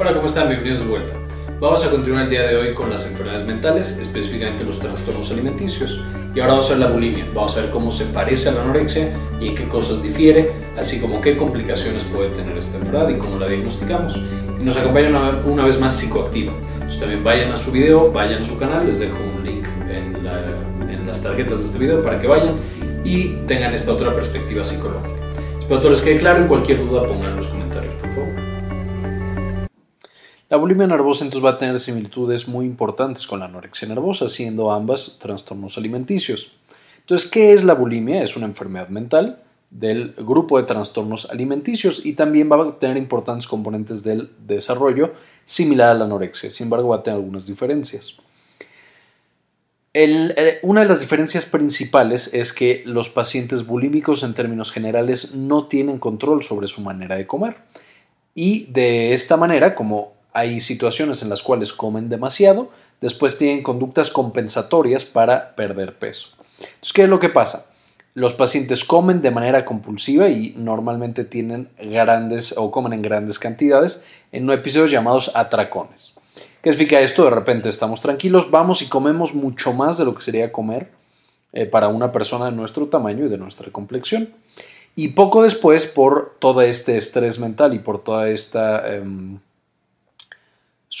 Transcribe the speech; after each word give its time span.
Hola, 0.00 0.14
¿cómo 0.14 0.28
están? 0.28 0.48
Bienvenidos 0.48 0.80
de 0.80 0.86
vuelta. 0.86 1.12
Vamos 1.60 1.84
a 1.84 1.90
continuar 1.90 2.24
el 2.24 2.30
día 2.30 2.46
de 2.46 2.56
hoy 2.56 2.72
con 2.72 2.88
las 2.88 3.06
enfermedades 3.06 3.46
mentales, 3.46 3.98
específicamente 4.00 4.64
los 4.64 4.78
trastornos 4.78 5.30
alimenticios. 5.30 6.00
Y 6.34 6.40
ahora 6.40 6.54
vamos 6.54 6.68
a 6.68 6.70
ver 6.70 6.78
la 6.78 6.86
bulimia. 6.86 7.26
Vamos 7.34 7.54
a 7.54 7.60
ver 7.60 7.68
cómo 7.68 7.92
se 7.92 8.06
parece 8.06 8.48
a 8.48 8.52
la 8.52 8.62
anorexia 8.62 9.12
y 9.38 9.48
en 9.48 9.54
qué 9.54 9.68
cosas 9.68 10.02
difiere, 10.02 10.52
así 10.78 11.02
como 11.02 11.20
qué 11.20 11.36
complicaciones 11.36 12.04
puede 12.04 12.30
tener 12.30 12.56
esta 12.56 12.78
enfermedad 12.78 13.10
y 13.10 13.18
cómo 13.18 13.38
la 13.38 13.46
diagnosticamos. 13.46 14.16
Y 14.58 14.64
nos 14.64 14.78
acompaña 14.78 15.10
una, 15.44 15.64
vez 15.66 15.78
más 15.78 15.98
psicoactiva. 15.98 16.54
Entonces 16.76 16.98
también 16.98 17.22
vayan 17.22 17.52
a 17.52 17.58
su 17.58 17.70
video, 17.70 18.10
vayan 18.10 18.40
a 18.40 18.44
su 18.46 18.56
canal, 18.56 18.86
les 18.86 19.00
dejo 19.00 19.18
un 19.18 19.44
link 19.44 19.66
en, 19.86 20.16
en 20.88 21.06
las 21.06 21.22
tarjetas 21.22 21.58
de 21.58 21.64
este 21.66 21.78
video 21.78 22.02
para 22.02 22.18
que 22.18 22.26
vayan 22.26 22.54
y 23.04 23.34
tengan 23.46 23.74
esta 23.74 23.92
otra 23.92 24.14
perspectiva 24.14 24.64
psicológica. 24.64 25.20
Espero 25.58 25.82
que 25.82 25.90
les 25.90 26.00
quede 26.00 26.16
claro 26.16 26.42
y 26.42 26.48
cualquier 26.48 26.78
duda 26.78 27.06
pongan 27.06 27.32
en 27.32 27.36
los 27.36 27.48
comentarios. 27.48 27.59
La 30.50 30.56
bulimia 30.56 30.88
nervosa 30.88 31.24
entonces 31.24 31.46
va 31.46 31.54
a 31.54 31.58
tener 31.58 31.78
similitudes 31.78 32.48
muy 32.48 32.66
importantes 32.66 33.24
con 33.24 33.38
la 33.38 33.44
anorexia 33.44 33.86
nervosa, 33.86 34.28
siendo 34.28 34.72
ambas 34.72 35.16
trastornos 35.20 35.78
alimenticios. 35.78 36.50
Entonces, 36.98 37.30
¿qué 37.30 37.52
es 37.52 37.62
la 37.62 37.74
bulimia? 37.74 38.24
Es 38.24 38.34
una 38.34 38.46
enfermedad 38.46 38.88
mental 38.88 39.44
del 39.70 40.12
grupo 40.18 40.58
de 40.58 40.64
trastornos 40.64 41.30
alimenticios 41.30 42.04
y 42.04 42.14
también 42.14 42.50
va 42.50 42.64
a 42.64 42.78
tener 42.80 42.96
importantes 42.96 43.46
componentes 43.46 44.02
del 44.02 44.32
desarrollo 44.44 45.14
similar 45.44 45.90
a 45.90 45.94
la 45.94 46.06
anorexia. 46.06 46.50
Sin 46.50 46.64
embargo, 46.64 46.88
va 46.88 46.96
a 46.96 47.02
tener 47.04 47.20
algunas 47.20 47.46
diferencias. 47.46 48.16
una 50.62 50.80
de 50.80 50.88
las 50.88 50.98
diferencias 50.98 51.46
principales 51.46 52.34
es 52.34 52.52
que 52.52 52.82
los 52.86 53.08
pacientes 53.08 53.64
bulímicos 53.64 54.24
en 54.24 54.34
términos 54.34 54.72
generales 54.72 55.36
no 55.36 55.68
tienen 55.68 56.00
control 56.00 56.42
sobre 56.42 56.66
su 56.66 56.80
manera 56.80 57.14
de 57.14 57.28
comer. 57.28 57.58
Y 58.34 58.66
de 58.72 59.12
esta 59.12 59.36
manera, 59.36 59.76
como 59.76 60.18
hay 60.32 60.60
situaciones 60.60 61.22
en 61.22 61.28
las 61.28 61.42
cuales 61.42 61.72
comen 61.72 62.08
demasiado, 62.08 62.70
después 63.00 63.36
tienen 63.36 63.62
conductas 63.62 64.10
compensatorias 64.10 65.04
para 65.04 65.54
perder 65.54 65.98
peso. 65.98 66.28
¿qué 66.92 67.04
es 67.04 67.08
lo 67.08 67.18
que 67.18 67.28
pasa? 67.30 67.66
Los 68.14 68.34
pacientes 68.34 68.84
comen 68.84 69.22
de 69.22 69.30
manera 69.30 69.64
compulsiva 69.64 70.28
y 70.28 70.54
normalmente 70.56 71.24
tienen 71.24 71.68
grandes 71.78 72.54
o 72.56 72.70
comen 72.70 72.92
en 72.92 73.02
grandes 73.02 73.38
cantidades 73.38 74.04
en 74.32 74.50
episodios 74.50 74.90
llamados 74.90 75.30
atracones. 75.34 76.14
¿Qué 76.62 76.72
significa 76.72 77.00
esto? 77.00 77.24
De 77.24 77.30
repente 77.30 77.68
estamos 77.68 78.00
tranquilos, 78.00 78.50
vamos 78.50 78.82
y 78.82 78.86
comemos 78.86 79.34
mucho 79.34 79.72
más 79.72 79.96
de 79.96 80.04
lo 80.04 80.14
que 80.14 80.22
sería 80.22 80.52
comer 80.52 80.90
eh, 81.52 81.66
para 81.66 81.88
una 81.88 82.12
persona 82.12 82.46
de 82.46 82.52
nuestro 82.52 82.86
tamaño 82.88 83.26
y 83.26 83.28
de 83.28 83.38
nuestra 83.38 83.70
complexión. 83.70 84.28
Y 84.96 85.08
poco 85.08 85.42
después, 85.42 85.86
por 85.86 86.36
todo 86.38 86.60
este 86.62 86.96
estrés 86.96 87.38
mental 87.38 87.74
y 87.74 87.78
por 87.78 88.02
toda 88.02 88.28
esta 88.28 88.92
em, 88.92 89.38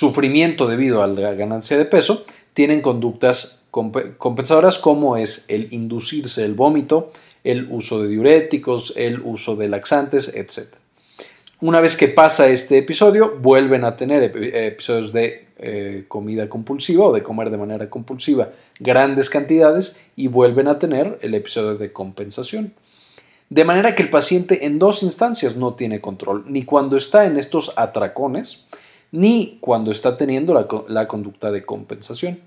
sufrimiento 0.00 0.66
debido 0.66 1.02
a 1.02 1.06
la 1.06 1.34
ganancia 1.34 1.76
de 1.76 1.84
peso, 1.84 2.24
tienen 2.54 2.80
conductas 2.80 3.60
compensadoras 3.70 4.78
como 4.78 5.18
es 5.18 5.44
el 5.48 5.68
inducirse 5.74 6.42
el 6.42 6.54
vómito, 6.54 7.12
el 7.44 7.68
uso 7.70 8.00
de 8.00 8.08
diuréticos, 8.08 8.94
el 8.96 9.20
uso 9.20 9.56
de 9.56 9.68
laxantes, 9.68 10.28
etc. 10.34 10.74
Una 11.60 11.82
vez 11.82 11.98
que 11.98 12.08
pasa 12.08 12.48
este 12.48 12.78
episodio, 12.78 13.36
vuelven 13.42 13.84
a 13.84 13.98
tener 13.98 14.22
episodios 14.24 15.12
de 15.12 15.48
eh, 15.58 16.06
comida 16.08 16.48
compulsiva 16.48 17.04
o 17.04 17.12
de 17.12 17.22
comer 17.22 17.50
de 17.50 17.58
manera 17.58 17.90
compulsiva 17.90 18.52
grandes 18.78 19.28
cantidades 19.28 20.00
y 20.16 20.28
vuelven 20.28 20.68
a 20.68 20.78
tener 20.78 21.18
el 21.20 21.34
episodio 21.34 21.76
de 21.76 21.92
compensación. 21.92 22.72
De 23.50 23.66
manera 23.66 23.94
que 23.94 24.02
el 24.02 24.08
paciente 24.08 24.64
en 24.64 24.78
dos 24.78 25.02
instancias 25.02 25.56
no 25.56 25.74
tiene 25.74 26.00
control, 26.00 26.44
ni 26.46 26.64
cuando 26.64 26.96
está 26.96 27.26
en 27.26 27.36
estos 27.36 27.74
atracones, 27.76 28.64
ni 29.12 29.58
cuando 29.60 29.90
está 29.90 30.16
teniendo 30.16 30.54
la, 30.88 31.08
conducta 31.08 31.50
de 31.50 31.64
compensación. 31.64 32.40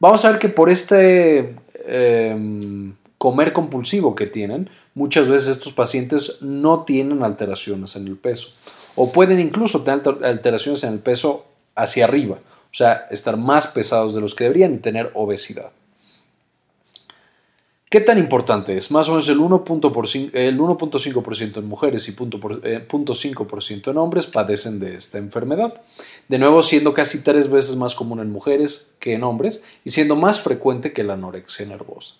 Vamos 0.00 0.24
a 0.24 0.30
ver 0.30 0.38
que 0.38 0.48
por 0.48 0.70
este 0.70 1.54
em, 1.86 2.94
comer 3.18 3.52
compulsivo 3.52 4.14
que 4.14 4.26
tienen, 4.26 4.70
muchas 4.94 5.28
veces 5.28 5.48
estos 5.48 5.72
pacientes 5.72 6.38
no 6.40 6.84
tienen 6.84 7.22
alteraciones 7.22 7.96
en 7.96 8.08
el 8.08 8.16
peso 8.16 8.48
o 8.96 9.12
pueden 9.12 9.40
incluso 9.40 9.82
tener 9.82 10.02
alteraciones 10.24 10.84
en 10.84 10.94
el 10.94 10.98
peso 10.98 11.46
hacia 11.74 12.04
arriba, 12.04 12.36
o 12.36 12.74
sea, 12.74 13.06
estar 13.10 13.36
más 13.36 13.66
pesados 13.66 14.14
de 14.14 14.20
los 14.20 14.34
que 14.34 14.44
deberían 14.44 14.74
y 14.74 14.78
tener 14.78 15.10
obesidad. 15.14 15.70
¿Qué 17.92 18.00
tan 18.00 18.16
importante 18.16 18.78
es? 18.78 18.90
Más 18.90 19.06
o 19.08 19.10
menos 19.10 19.28
el 19.28 19.38
1.5% 19.38 21.58
en 21.58 21.66
mujeres 21.66 22.08
y 22.08 22.16
0.5% 22.16 23.76
eh, 23.76 23.90
en 23.90 23.98
hombres 23.98 24.26
padecen 24.26 24.80
de 24.80 24.94
esta 24.94 25.18
enfermedad. 25.18 25.74
De 26.26 26.38
nuevo, 26.38 26.62
siendo 26.62 26.94
casi 26.94 27.22
tres 27.22 27.50
veces 27.50 27.76
más 27.76 27.94
común 27.94 28.20
en 28.20 28.32
mujeres 28.32 28.88
que 28.98 29.12
en 29.12 29.24
hombres 29.24 29.62
y 29.84 29.90
siendo 29.90 30.16
más 30.16 30.40
frecuente 30.40 30.94
que 30.94 31.04
la 31.04 31.12
anorexia 31.12 31.66
nervosa. 31.66 32.14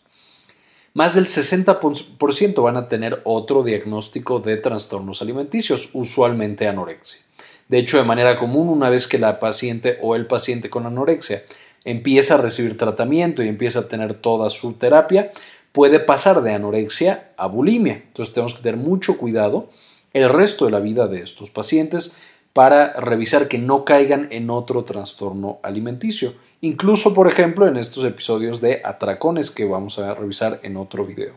Más 0.92 1.14
del 1.14 1.24
60% 1.24 2.62
van 2.62 2.76
a 2.76 2.90
tener 2.90 3.22
otro 3.24 3.62
diagnóstico 3.62 4.40
de 4.40 4.58
trastornos 4.58 5.22
alimenticios, 5.22 5.88
usualmente 5.94 6.68
anorexia. 6.68 7.22
De 7.70 7.78
hecho, 7.78 7.96
de 7.96 8.04
manera 8.04 8.36
común, 8.36 8.68
una 8.68 8.90
vez 8.90 9.08
que 9.08 9.16
la 9.16 9.40
paciente 9.40 9.98
o 10.02 10.16
el 10.16 10.26
paciente 10.26 10.68
con 10.68 10.84
anorexia 10.84 11.44
empieza 11.84 12.34
a 12.34 12.38
recibir 12.38 12.76
tratamiento 12.76 13.42
y 13.42 13.48
empieza 13.48 13.80
a 13.80 13.88
tener 13.88 14.14
toda 14.14 14.50
su 14.50 14.74
terapia, 14.74 15.32
puede 15.72 16.00
pasar 16.00 16.42
de 16.42 16.52
anorexia 16.52 17.32
a 17.36 17.46
bulimia. 17.46 18.02
Entonces 18.06 18.34
tenemos 18.34 18.54
que 18.54 18.62
tener 18.62 18.78
mucho 18.78 19.18
cuidado 19.18 19.68
el 20.12 20.28
resto 20.28 20.66
de 20.66 20.70
la 20.70 20.80
vida 20.80 21.08
de 21.08 21.22
estos 21.22 21.50
pacientes 21.50 22.16
para 22.52 22.92
revisar 22.92 23.48
que 23.48 23.58
no 23.58 23.84
caigan 23.84 24.28
en 24.30 24.50
otro 24.50 24.84
trastorno 24.84 25.58
alimenticio. 25.62 26.34
Incluso, 26.60 27.14
por 27.14 27.26
ejemplo, 27.26 27.66
en 27.66 27.76
estos 27.76 28.04
episodios 28.04 28.60
de 28.60 28.82
atracones 28.84 29.50
que 29.50 29.64
vamos 29.64 29.98
a 29.98 30.14
revisar 30.14 30.60
en 30.62 30.76
otro 30.76 31.04
video. 31.06 31.34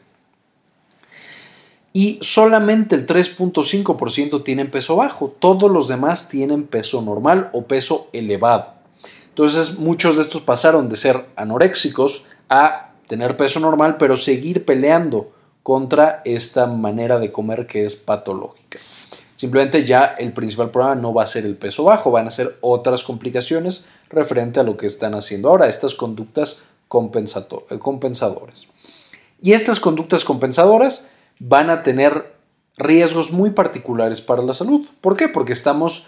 Y 1.93 2.19
solamente 2.21 2.97
el 2.97 3.07
3.5% 3.07 4.43
tienen 4.43 4.69
peso 4.69 4.97
bajo, 4.97 5.29
todos 5.29 5.71
los 5.71 5.87
demás 5.87 6.27
tienen 6.27 6.67
peso 6.67 7.01
normal 7.01 7.49
o 7.53 7.63
peso 7.63 8.09
elevado. 8.11 8.73
Entonces 9.29 9.79
muchos 9.79 10.17
de 10.17 10.23
estos 10.23 10.41
pasaron 10.41 10.89
de 10.89 10.97
ser 10.97 11.25
anoréxicos 11.37 12.25
a 12.49 12.84
tener 13.07 13.37
peso 13.37 13.59
normal, 13.59 13.97
pero 13.97 14.17
seguir 14.17 14.65
peleando 14.65 15.31
contra 15.63 16.21
esta 16.25 16.67
manera 16.67 17.19
de 17.19 17.31
comer 17.31 17.65
que 17.65 17.85
es 17.85 17.95
patológica. 17.95 18.79
Simplemente 19.35 19.83
ya 19.83 20.15
el 20.17 20.31
principal 20.31 20.71
problema 20.71 20.95
no 20.95 21.13
va 21.13 21.23
a 21.23 21.27
ser 21.27 21.45
el 21.45 21.57
peso 21.57 21.83
bajo, 21.83 22.11
van 22.11 22.27
a 22.27 22.31
ser 22.31 22.57
otras 22.61 23.03
complicaciones 23.03 23.83
referente 24.09 24.59
a 24.59 24.63
lo 24.63 24.77
que 24.77 24.87
están 24.87 25.13
haciendo 25.13 25.49
ahora, 25.49 25.67
estas 25.67 25.93
conductas 25.93 26.61
eh, 26.61 27.79
compensadoras. 27.79 28.67
Y 29.41 29.53
estas 29.53 29.79
conductas 29.79 30.23
compensadoras 30.23 31.09
van 31.39 31.69
a 31.69 31.83
tener 31.83 32.33
riesgos 32.77 33.31
muy 33.31 33.51
particulares 33.51 34.21
para 34.21 34.41
la 34.41 34.53
salud. 34.53 34.87
¿Por 35.01 35.17
qué? 35.17 35.27
Porque 35.27 35.53
estamos 35.53 36.07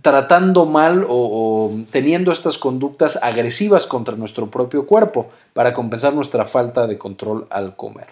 tratando 0.00 0.66
mal 0.66 1.04
o, 1.08 1.70
teniendo 1.90 2.32
estas 2.32 2.56
conductas 2.58 3.18
agresivas 3.22 3.86
contra 3.86 4.16
nuestro 4.16 4.50
propio 4.50 4.86
cuerpo 4.86 5.28
para 5.52 5.72
compensar 5.72 6.14
nuestra 6.14 6.46
falta 6.46 6.86
de 6.86 6.96
control 6.96 7.46
al 7.50 7.76
comer. 7.76 8.08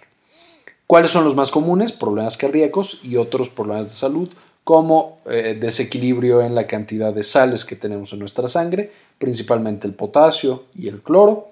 ¿Cuáles 0.87 1.11
son 1.11 1.25
los 1.25 1.37
más 1.37 1.51
comunes? 1.51 1.93
Problemas 1.93 2.37
cardíacos 2.37 3.01
y 3.03 3.17
otros 3.17 3.49
problemas 3.49 3.87
de 3.87 3.93
salud 3.93 4.29
como 4.65 5.19
eh, 5.27 5.57
desequilibrio 5.59 6.43
en 6.43 6.55
la 6.55 6.67
cantidad 6.67 7.13
de 7.13 7.23
sales 7.23 7.65
que 7.65 7.77
tenemos 7.77 8.13
en 8.13 8.19
nuestra 8.19 8.47
sangre, 8.47 8.93
principalmente 9.19 9.87
el 9.87 9.95
potasio 9.95 10.65
y 10.75 10.89
el 10.89 11.01
cloro. 11.01 11.49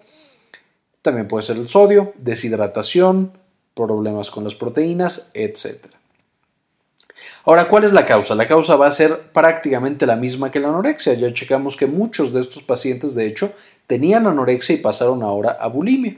También 1.03 1.29
puede 1.29 1.43
ser 1.43 1.57
el 1.57 1.69
sodio, 1.69 2.13
deshidratación, 2.19 3.33
problemas 3.75 4.31
con 4.31 4.45
las 4.45 4.55
proteínas, 4.55 5.31
etc. 5.35 5.98
Ahora, 7.45 7.69
¿cuál 7.69 7.85
es 7.85 7.93
la 7.93 8.05
causa? 8.05 8.35
La 8.35 8.47
causa 8.47 8.77
va 8.77 8.87
a 8.87 8.91
ser 8.91 9.33
prácticamente 9.33 10.07
la 10.07 10.17
misma 10.17 10.51
que 10.51 10.61
la 10.61 10.69
anorexia. 10.69 11.15
Ya 11.15 11.33
checamos 11.33 11.77
que 11.77 11.87
muchos 11.87 12.33
de 12.33 12.41
estos 12.41 12.63
pacientes, 12.63 13.15
de 13.15 13.27
hecho, 13.27 13.53
tenían 13.87 14.27
anorexia 14.27 14.75
y 14.75 14.79
pasaron 14.79 15.23
ahora 15.23 15.57
a 15.61 15.69
bulimia. 15.69 16.17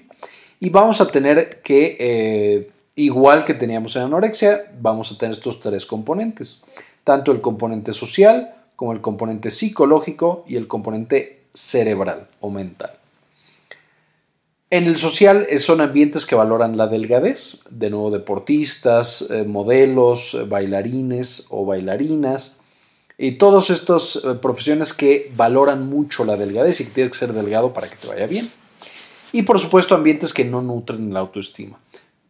Y 0.58 0.70
vamos 0.70 1.00
a 1.00 1.06
tener 1.06 1.60
que, 1.62 1.96
eh, 1.98 2.70
igual 2.96 3.44
que 3.44 3.54
teníamos 3.54 3.96
en 3.96 4.02
anorexia, 4.02 4.70
vamos 4.80 5.10
a 5.12 5.18
tener 5.18 5.34
estos 5.34 5.60
tres 5.60 5.86
componentes. 5.86 6.62
Tanto 7.04 7.32
el 7.32 7.40
componente 7.40 7.92
social 7.92 8.54
como 8.76 8.92
el 8.92 9.00
componente 9.00 9.50
psicológico 9.50 10.44
y 10.46 10.56
el 10.56 10.68
componente 10.68 11.44
cerebral 11.54 12.28
o 12.40 12.50
mental. 12.50 12.99
En 14.72 14.86
el 14.86 14.98
social 14.98 15.48
eh, 15.50 15.58
son 15.58 15.80
ambientes 15.80 16.24
que 16.26 16.36
valoran 16.36 16.76
la 16.76 16.86
delgadez, 16.86 17.58
de 17.70 17.90
nuevo 17.90 18.12
deportistas, 18.12 19.28
eh, 19.28 19.42
modelos, 19.42 20.34
eh, 20.34 20.44
bailarines 20.44 21.48
o 21.50 21.66
bailarinas, 21.66 22.58
y 23.18 23.32
todas 23.32 23.68
estas 23.68 24.22
profesiones 24.40 24.94
que 24.94 25.30
valoran 25.36 25.90
mucho 25.90 26.24
la 26.24 26.38
delgadez 26.38 26.80
y 26.80 26.84
que 26.84 26.90
tienes 26.92 27.12
que 27.12 27.18
ser 27.18 27.34
delgado 27.34 27.74
para 27.74 27.86
que 27.86 27.96
te 27.96 28.06
vaya 28.06 28.26
bien. 28.26 28.48
Y 29.32 29.42
por 29.42 29.58
supuesto 29.58 29.94
ambientes 29.94 30.32
que 30.32 30.44
no 30.44 30.62
nutren 30.62 31.12
la 31.12 31.20
autoestima. 31.20 31.78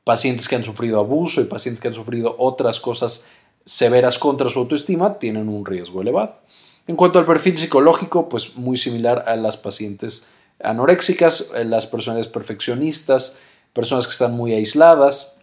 Pacientes 0.02 0.48
que 0.48 0.56
han 0.56 0.64
sufrido 0.64 0.98
abuso 0.98 1.42
y 1.42 1.44
pacientes 1.44 1.80
que 1.80 1.86
han 1.86 1.94
sufrido 1.94 2.34
otras 2.38 2.80
cosas 2.80 3.28
severas 3.64 4.18
contra 4.18 4.50
su 4.50 4.58
autoestima 4.58 5.20
tienen 5.20 5.48
un 5.48 5.64
riesgo 5.64 6.02
elevado. 6.02 6.40
En 6.88 6.96
cuanto 6.96 7.20
al 7.20 7.26
perfil 7.26 7.56
psicológico, 7.56 8.28
pues 8.28 8.56
muy 8.56 8.76
similar 8.76 9.26
a 9.28 9.36
las 9.36 9.56
pacientes 9.56 10.26
anoréxicas, 10.62 11.50
eh, 11.54 11.64
las 11.64 11.86
personas 11.86 12.28
perfeccionistas, 12.28 13.38
personas 13.72 14.06
que 14.06 14.12
están 14.12 14.32
muy 14.32 14.52
aisladas 14.52 15.34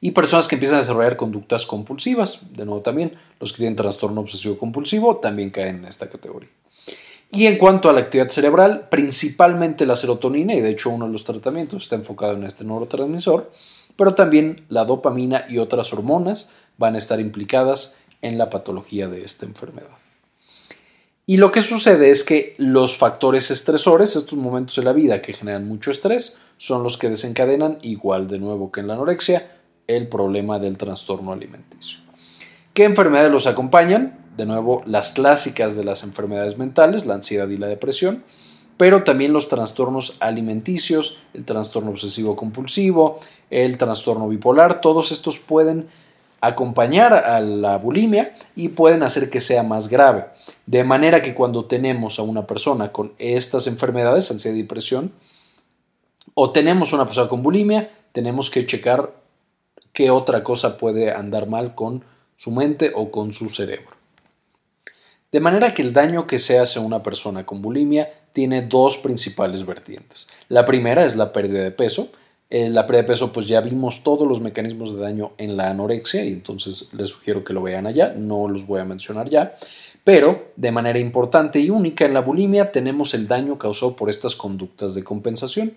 y 0.00 0.10
personas 0.12 0.48
que 0.48 0.56
empiezan 0.56 0.76
a 0.76 0.80
desarrollar 0.80 1.16
conductas 1.16 1.66
compulsivas. 1.66 2.52
De 2.52 2.64
nuevo 2.64 2.82
también, 2.82 3.14
los 3.40 3.52
que 3.52 3.58
tienen 3.58 3.76
trastorno 3.76 4.20
obsesivo 4.20 4.58
compulsivo 4.58 5.16
también 5.16 5.50
caen 5.50 5.76
en 5.76 5.84
esta 5.86 6.08
categoría. 6.08 6.50
Y 7.30 7.46
en 7.46 7.58
cuanto 7.58 7.88
a 7.88 7.92
la 7.92 8.00
actividad 8.00 8.28
cerebral, 8.28 8.88
principalmente 8.90 9.86
la 9.86 9.96
serotonina, 9.96 10.54
y 10.54 10.60
de 10.60 10.70
hecho 10.70 10.90
uno 10.90 11.06
de 11.06 11.12
los 11.12 11.24
tratamientos 11.24 11.82
está 11.82 11.96
enfocado 11.96 12.34
en 12.34 12.44
este 12.44 12.64
neurotransmisor, 12.64 13.50
pero 13.96 14.14
también 14.14 14.64
la 14.68 14.84
dopamina 14.84 15.44
y 15.48 15.58
otras 15.58 15.92
hormonas 15.92 16.52
van 16.78 16.94
a 16.94 16.98
estar 16.98 17.18
implicadas 17.18 17.94
en 18.22 18.38
la 18.38 18.50
patología 18.50 19.08
de 19.08 19.24
esta 19.24 19.46
enfermedad. 19.46 20.03
Y 21.26 21.38
lo 21.38 21.50
que 21.50 21.62
sucede 21.62 22.10
es 22.10 22.22
que 22.22 22.54
los 22.58 22.98
factores 22.98 23.50
estresores, 23.50 24.14
estos 24.14 24.38
momentos 24.38 24.76
de 24.76 24.82
la 24.82 24.92
vida 24.92 25.22
que 25.22 25.32
generan 25.32 25.66
mucho 25.66 25.90
estrés, 25.90 26.38
son 26.58 26.82
los 26.82 26.98
que 26.98 27.08
desencadenan, 27.08 27.78
igual 27.80 28.28
de 28.28 28.38
nuevo 28.38 28.70
que 28.70 28.80
en 28.80 28.88
la 28.88 28.94
anorexia, 28.94 29.56
el 29.86 30.08
problema 30.08 30.58
del 30.58 30.76
trastorno 30.76 31.32
alimenticio. 31.32 32.00
¿Qué 32.74 32.84
enfermedades 32.84 33.32
los 33.32 33.46
acompañan? 33.46 34.18
De 34.36 34.44
nuevo, 34.44 34.82
las 34.84 35.12
clásicas 35.12 35.76
de 35.76 35.84
las 35.84 36.02
enfermedades 36.02 36.58
mentales, 36.58 37.06
la 37.06 37.14
ansiedad 37.14 37.48
y 37.48 37.56
la 37.56 37.68
depresión, 37.68 38.22
pero 38.76 39.02
también 39.02 39.32
los 39.32 39.48
trastornos 39.48 40.18
alimenticios, 40.20 41.18
el 41.32 41.46
trastorno 41.46 41.90
obsesivo 41.90 42.36
compulsivo, 42.36 43.20
el 43.48 43.78
trastorno 43.78 44.28
bipolar, 44.28 44.82
todos 44.82 45.10
estos 45.10 45.38
pueden 45.38 45.86
acompañar 46.40 47.12
a 47.12 47.40
la 47.40 47.78
bulimia 47.78 48.34
y 48.54 48.68
pueden 48.68 49.02
hacer 49.02 49.30
que 49.30 49.40
sea 49.40 49.62
más 49.62 49.88
grave. 49.88 50.26
De 50.66 50.84
manera 50.84 51.22
que 51.22 51.34
cuando 51.34 51.66
tenemos 51.66 52.18
a 52.18 52.22
una 52.22 52.46
persona 52.46 52.92
con 52.92 53.12
estas 53.18 53.66
enfermedades, 53.66 54.30
ansiedad 54.30 54.56
y 54.56 54.62
depresión, 54.62 55.12
o 56.34 56.50
tenemos 56.50 56.92
una 56.92 57.04
persona 57.04 57.28
con 57.28 57.42
bulimia, 57.42 57.90
tenemos 58.12 58.50
que 58.50 58.66
checar 58.66 59.12
qué 59.92 60.10
otra 60.10 60.42
cosa 60.42 60.78
puede 60.78 61.12
andar 61.12 61.48
mal 61.48 61.74
con 61.74 62.04
su 62.36 62.50
mente 62.50 62.92
o 62.94 63.10
con 63.10 63.32
su 63.32 63.48
cerebro. 63.48 63.94
De 65.32 65.40
manera 65.40 65.74
que 65.74 65.82
el 65.82 65.92
daño 65.92 66.26
que 66.26 66.38
se 66.38 66.58
hace 66.58 66.78
a 66.78 66.82
una 66.82 67.02
persona 67.02 67.44
con 67.44 67.60
bulimia 67.60 68.08
tiene 68.32 68.62
dos 68.62 68.98
principales 68.98 69.66
vertientes. 69.66 70.28
La 70.48 70.64
primera 70.64 71.04
es 71.04 71.16
la 71.16 71.32
pérdida 71.32 71.62
de 71.62 71.72
peso, 71.72 72.10
en 72.54 72.72
la 72.72 72.86
pérdida 72.86 73.02
de 73.02 73.08
peso, 73.08 73.32
pues 73.32 73.48
ya 73.48 73.60
vimos 73.60 74.04
todos 74.04 74.28
los 74.28 74.40
mecanismos 74.40 74.94
de 74.94 75.00
daño 75.00 75.32
en 75.38 75.56
la 75.56 75.70
anorexia 75.70 76.24
y 76.24 76.28
entonces 76.28 76.88
les 76.92 77.08
sugiero 77.08 77.42
que 77.42 77.52
lo 77.52 77.60
vean 77.60 77.84
allá, 77.84 78.14
no 78.16 78.46
los 78.46 78.68
voy 78.68 78.78
a 78.78 78.84
mencionar 78.84 79.28
ya. 79.28 79.56
Pero, 80.04 80.52
de 80.54 80.70
manera 80.70 81.00
importante 81.00 81.58
y 81.58 81.70
única 81.70 82.04
en 82.04 82.14
la 82.14 82.20
bulimia, 82.20 82.70
tenemos 82.70 83.12
el 83.12 83.26
daño 83.26 83.58
causado 83.58 83.96
por 83.96 84.08
estas 84.08 84.36
conductas 84.36 84.94
de 84.94 85.02
compensación. 85.02 85.76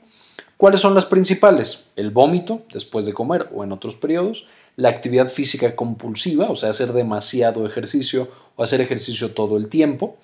¿Cuáles 0.55 0.79
son 0.79 0.93
las 0.93 1.07
principales? 1.07 1.85
El 1.95 2.11
vómito 2.11 2.61
después 2.71 3.07
de 3.07 3.13
comer 3.13 3.49
o 3.55 3.63
en 3.63 3.71
otros 3.71 3.95
periodos, 3.95 4.45
la 4.75 4.89
actividad 4.89 5.29
física 5.29 5.75
compulsiva, 5.75 6.51
o 6.51 6.55
sea, 6.55 6.69
hacer 6.69 6.93
demasiado 6.93 7.65
ejercicio 7.65 8.27
o 8.55 8.61
hacer 8.61 8.81
ejercicio 8.81 9.31
todo 9.31 9.57
el 9.57 9.67
tiempo, 9.67 10.17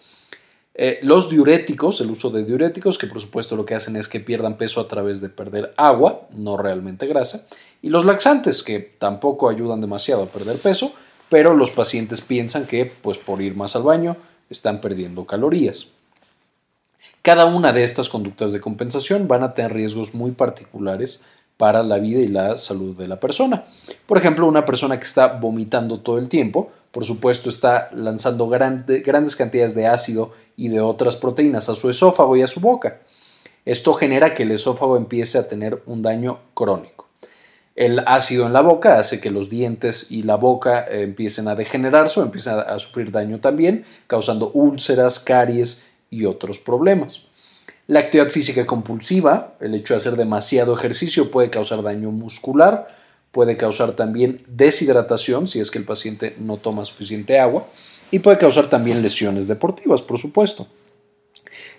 eh, 0.76 1.00
los 1.04 1.30
diuréticos, 1.30 2.02
el 2.02 2.10
uso 2.10 2.32
de 2.32 2.44
diuréticos, 2.44 2.98
que 2.98 3.08
por 3.08 3.22
supuesto 3.22 3.56
lo 3.56 3.66
que 3.66 3.76
hacen 3.76 3.96
es 3.96 4.08
que 4.08 4.20
pierdan 4.20 4.58
peso 4.58 4.82
a 4.82 4.88
través 4.88 5.22
de 5.22 5.30
perder 5.30 5.74
agua, 5.78 6.28
no 6.32 6.58
realmente 6.58 7.06
grasa, 7.06 7.46
y 7.82 7.90
los 7.90 8.06
laxantes, 8.06 8.64
que 8.64 8.80
tampoco 8.80 9.50
ayudan 9.50 9.82
demasiado 9.82 10.24
a 10.24 10.28
perder 10.28 10.58
peso, 10.58 10.94
pero 11.30 11.54
los 11.54 11.72
pacientes 11.72 12.22
piensan 12.22 12.66
que, 12.66 12.86
pues 12.86 13.18
por 13.18 13.42
ir 13.42 13.56
más 13.56 13.76
al 13.76 13.84
baño, 13.84 14.18
están 14.50 14.82
perdiendo 14.82 15.26
calorías. 15.26 15.88
Cada 17.22 17.46
una 17.46 17.72
de 17.72 17.84
estas 17.84 18.10
conductas 18.10 18.52
de 18.52 18.62
compensación 18.62 19.28
van 19.28 19.44
a 19.44 19.54
tener 19.54 19.74
riesgos 19.74 20.14
muy 20.14 20.32
particulares 20.32 21.24
para 21.58 21.84
la 21.84 22.00
vida 22.00 22.20
y 22.20 22.28
la 22.28 22.58
salud 22.58 22.98
de 22.98 23.08
la 23.08 23.20
persona. 23.20 23.66
Por 24.06 24.18
ejemplo, 24.18 24.48
una 24.48 24.66
persona 24.66 25.00
que 25.00 25.06
está 25.06 25.28
vomitando 25.28 26.00
todo 26.00 26.18
el 26.18 26.30
tiempo, 26.30 26.72
por 26.94 27.06
supuesto 27.06 27.50
está 27.50 27.90
lanzando 27.92 28.48
grandes 28.48 29.36
cantidades 29.36 29.74
de 29.74 29.88
ácido 29.88 30.32
y 30.56 30.70
de 30.70 30.80
otras 30.80 31.16
proteínas 31.16 31.68
a 31.68 31.74
su 31.74 31.90
esófago 31.90 32.38
y 32.38 32.44
a 32.44 32.48
su 32.48 32.60
boca. 32.60 33.02
Esto 33.66 33.96
genera 33.96 34.36
que 34.36 34.44
el 34.44 34.52
esófago 34.52 34.96
empiece 34.96 35.40
a 35.40 35.48
tener 35.48 35.82
un 35.88 36.04
daño 36.04 36.42
crónico. 36.54 37.10
El 37.76 38.04
ácido 38.06 38.46
en 38.46 38.54
la 38.54 38.62
boca 38.62 39.00
hace 39.00 39.20
que 39.20 39.32
los 39.32 39.50
dientes 39.50 40.12
y 40.12 40.22
la 40.22 40.36
boca 40.36 40.86
eh, 40.88 41.02
empiecen 41.02 41.48
a 41.48 41.56
degenerarse 41.56 42.20
o 42.20 42.24
empiecen 42.24 42.60
a 42.60 42.78
sufrir 42.78 43.12
daño 43.12 43.40
también, 43.40 43.86
causando 44.06 44.52
úlceras, 44.52 45.20
caries 45.20 45.84
y 46.12 46.26
otros 46.26 46.60
problemas. 46.60 47.26
La 47.88 48.02
actividad 48.02 48.30
física 48.30 48.68
compulsiva, 48.68 49.56
el 49.60 49.74
hecho 49.74 49.96
de 49.96 49.98
hacer 49.98 50.16
demasiado 50.16 50.76
ejercicio 50.76 51.32
puede 51.32 51.50
causar 51.50 51.82
daño 51.82 52.12
muscular, 52.12 52.88
puede 53.34 53.58
causar 53.58 53.96
también 53.96 54.44
deshidratación 54.48 55.48
si 55.48 55.60
es 55.60 55.72
que 55.72 55.80
el 55.80 55.86
paciente 55.86 56.36
no 56.40 56.58
toma 56.58 56.86
suficiente 56.86 57.40
agua 57.40 57.68
y 58.12 58.20
puede 58.20 58.38
causar 58.38 58.70
también 58.70 59.02
lesiones 59.02 59.48
deportivas, 59.48 60.04
por 60.04 60.20
supuesto. 60.20 60.68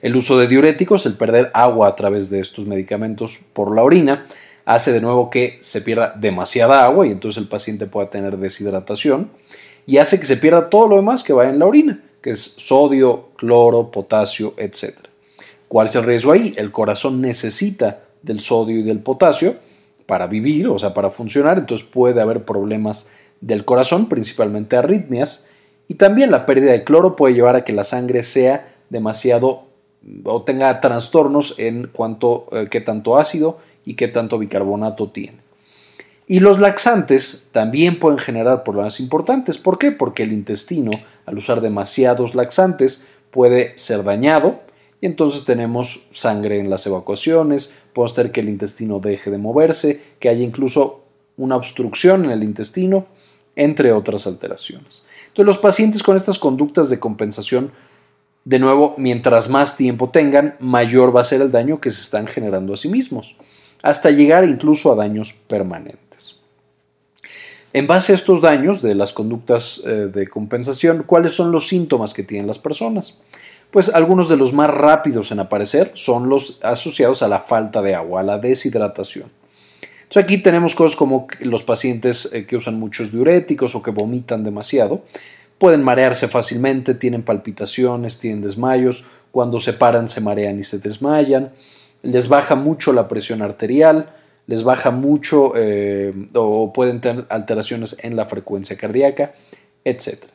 El 0.03 0.17
uso 0.17 0.37
de 0.37 0.49
diuréticos, 0.49 1.07
el 1.07 1.15
perder 1.15 1.53
agua 1.55 1.87
a 1.87 1.95
través 1.95 2.29
de 2.29 2.41
estos 2.41 2.67
medicamentos 2.67 3.39
por 3.53 3.73
la 3.73 3.85
orina, 3.85 4.27
hace 4.65 4.91
de 4.91 5.01
nuevo 5.01 5.31
que 5.31 5.59
se 5.61 5.81
pierda 5.81 6.13
demasiada 6.19 6.85
agua 6.85 7.07
y 7.07 7.13
entonces 7.13 7.41
el 7.41 7.49
paciente 7.49 7.87
pueda 7.87 8.11
tener 8.11 8.37
deshidratación 8.37 9.31
y 9.87 9.99
hace 9.99 10.19
que 10.19 10.27
se 10.27 10.39
pierda 10.39 10.69
todo 10.69 10.89
lo 10.89 10.97
demás 10.97 11.23
que 11.23 11.33
va 11.33 11.49
en 11.49 11.61
la 11.61 11.67
orina, 11.67 12.03
que 12.21 12.31
es 12.31 12.55
sodio, 12.57 13.29
cloro, 13.37 13.93
potasio, 13.93 14.55
etc. 14.57 14.97
¿Cuál 15.69 15.87
es 15.87 15.95
el 15.95 16.03
riesgo 16.03 16.33
ahí? 16.33 16.53
El 16.57 16.73
corazón 16.73 17.21
necesita 17.21 18.01
del 18.23 18.41
sodio 18.41 18.81
y 18.81 18.83
del 18.83 18.99
potasio 18.99 19.57
para 20.07 20.27
vivir, 20.27 20.69
o 20.69 20.79
sea, 20.79 20.95
para 20.95 21.11
funcionar, 21.11 21.59
entonces 21.59 21.87
puede 21.87 22.21
haber 22.21 22.45
problemas 22.45 23.09
del 23.41 23.65
corazón, 23.65 24.09
principalmente 24.09 24.77
arritmias, 24.77 25.47
y 25.89 25.95
también 25.95 26.31
la 26.31 26.47
pérdida 26.47 26.73
de 26.73 26.85
cloro 26.85 27.17
puede 27.17 27.35
llevar 27.35 27.57
a 27.57 27.65
que 27.65 27.73
la 27.73 27.85
sangre 27.85 28.23
sea 28.23 28.75
demasiado 28.91 29.65
o 30.25 30.43
tenga 30.43 30.81
trastornos 30.81 31.55
en 31.59 31.89
cuanto 31.89 32.47
eh, 32.53 32.69
qué 32.71 32.81
tanto 32.81 33.17
ácido 33.17 33.59
y 33.85 33.95
qué 33.95 34.09
tanto 34.09 34.39
bicarbonato 34.39 35.11
tiene. 35.11 35.39
Y 36.27 36.41
los 36.41 36.59
laxantes 36.59 37.49
también 37.53 37.99
pueden 37.99 38.19
generar 38.19 38.65
problemas 38.65 38.99
importantes. 38.99 39.59
¿Por 39.59 39.79
qué? 39.79 39.93
Porque 39.93 40.23
el 40.23 40.33
intestino, 40.33 40.91
al 41.27 41.37
usar 41.37 41.61
demasiados 41.61 42.35
laxantes, 42.35 43.07
puede 43.31 43.77
ser 43.77 44.05
dañado, 44.05 44.61
entonces 45.07 45.45
tenemos 45.45 46.05
sangre 46.13 46.59
en 46.59 46.71
las 46.71 46.87
evacuaciones, 46.87 47.75
puede 47.93 48.09
ser 48.09 48.33
que 48.33 48.41
el 48.41 48.49
intestino 48.49 49.01
deje 49.01 49.31
de 49.31 49.37
moverse, 49.37 50.01
que 50.19 50.31
haya 50.31 50.43
incluso 50.43 51.03
una 51.37 51.57
obstrucción 51.57 52.25
en 52.25 52.31
el 52.31 52.43
intestino, 52.43 53.07
entre 53.55 53.93
otras 53.93 54.27
alteraciones. 54.27 55.03
Entonces 55.27 55.47
los 55.47 55.59
pacientes 55.59 56.03
con 56.03 56.17
estas 56.17 56.39
conductas 56.39 56.89
de 56.89 57.01
compensación, 57.01 57.73
de 58.47 58.59
nuevo, 58.59 58.95
mientras 58.97 59.51
más 59.51 59.77
tiempo 59.77 60.09
tengan, 60.09 60.57
mayor 60.59 61.15
va 61.15 61.21
a 61.21 61.25
ser 61.25 61.43
el 61.43 61.53
daño 61.53 61.81
que 61.81 61.91
se 61.91 62.01
están 62.01 62.27
generando 62.27 62.73
a 62.73 62.79
sí 62.79 62.89
mismos, 62.89 63.37
hasta 63.83 64.11
llegar 64.11 64.45
incluso 64.49 64.91
a 64.91 64.97
daños 64.97 65.35
permanentes. 65.47 66.37
En 67.75 67.87
base 67.87 68.13
a 68.13 68.15
estos 68.15 68.41
daños 68.41 68.81
de 68.81 68.95
las 68.95 69.13
conductas 69.13 69.83
eh, 69.85 70.09
de 70.13 70.29
compensación, 70.29 71.03
¿cuáles 71.03 71.33
son 71.33 71.53
los 71.53 71.69
síntomas 71.69 72.15
que 72.15 72.23
tienen 72.23 72.47
las 72.47 72.59
personas? 72.59 73.19
Pues 73.75 73.89
algunos 73.89 74.29
de 74.29 74.37
los 74.37 74.53
más 74.53 74.71
rápidos 74.71 75.33
en 75.33 75.41
aparecer 75.41 75.91
son 75.95 76.29
los 76.29 76.61
asociados 76.63 77.25
a 77.25 77.29
la 77.29 77.41
falta 77.41 77.83
de 77.83 77.97
agua, 77.97 78.21
a 78.21 78.23
la 78.23 78.39
deshidratación. 78.39 79.33
Entonces 80.03 80.23
aquí 80.23 80.39
tenemos 80.39 80.77
cosas 80.77 80.95
como 80.95 81.27
los 81.41 81.65
pacientes 81.65 82.33
eh, 82.33 82.47
que 82.47 82.55
usan 82.55 82.79
muchos 82.79 83.11
diuréticos 83.11 83.75
o 83.75 83.83
que 83.83 83.91
vomitan 83.91 84.45
demasiado, 84.45 85.03
pueden 85.59 85.83
marearse 85.83 86.29
fácilmente, 86.29 86.95
tienen 86.95 87.25
palpitaciones, 87.25 88.21
tienen 88.21 88.43
desmayos, 88.43 89.07
cuando 89.33 89.59
se 89.59 89.73
paran 89.73 90.07
se 90.07 90.21
marean 90.21 90.61
y 90.61 90.63
se 90.63 90.79
desmayan, 90.79 91.51
les 92.03 92.29
baja 92.29 92.55
mucho 92.55 92.93
la 92.93 93.09
presión 93.09 93.43
arterial, 93.43 94.15
les 94.47 94.63
baja 94.63 94.93
mucho 94.93 95.53
eh, 95.57 96.13
o 96.35 96.73
pueden 96.73 97.01
tener 97.01 97.27
alteraciones 97.29 97.97
en 98.05 98.15
la 98.15 98.27
frecuencia 98.27 98.77
cardíaca, 98.77 99.35
etc. 99.85 100.34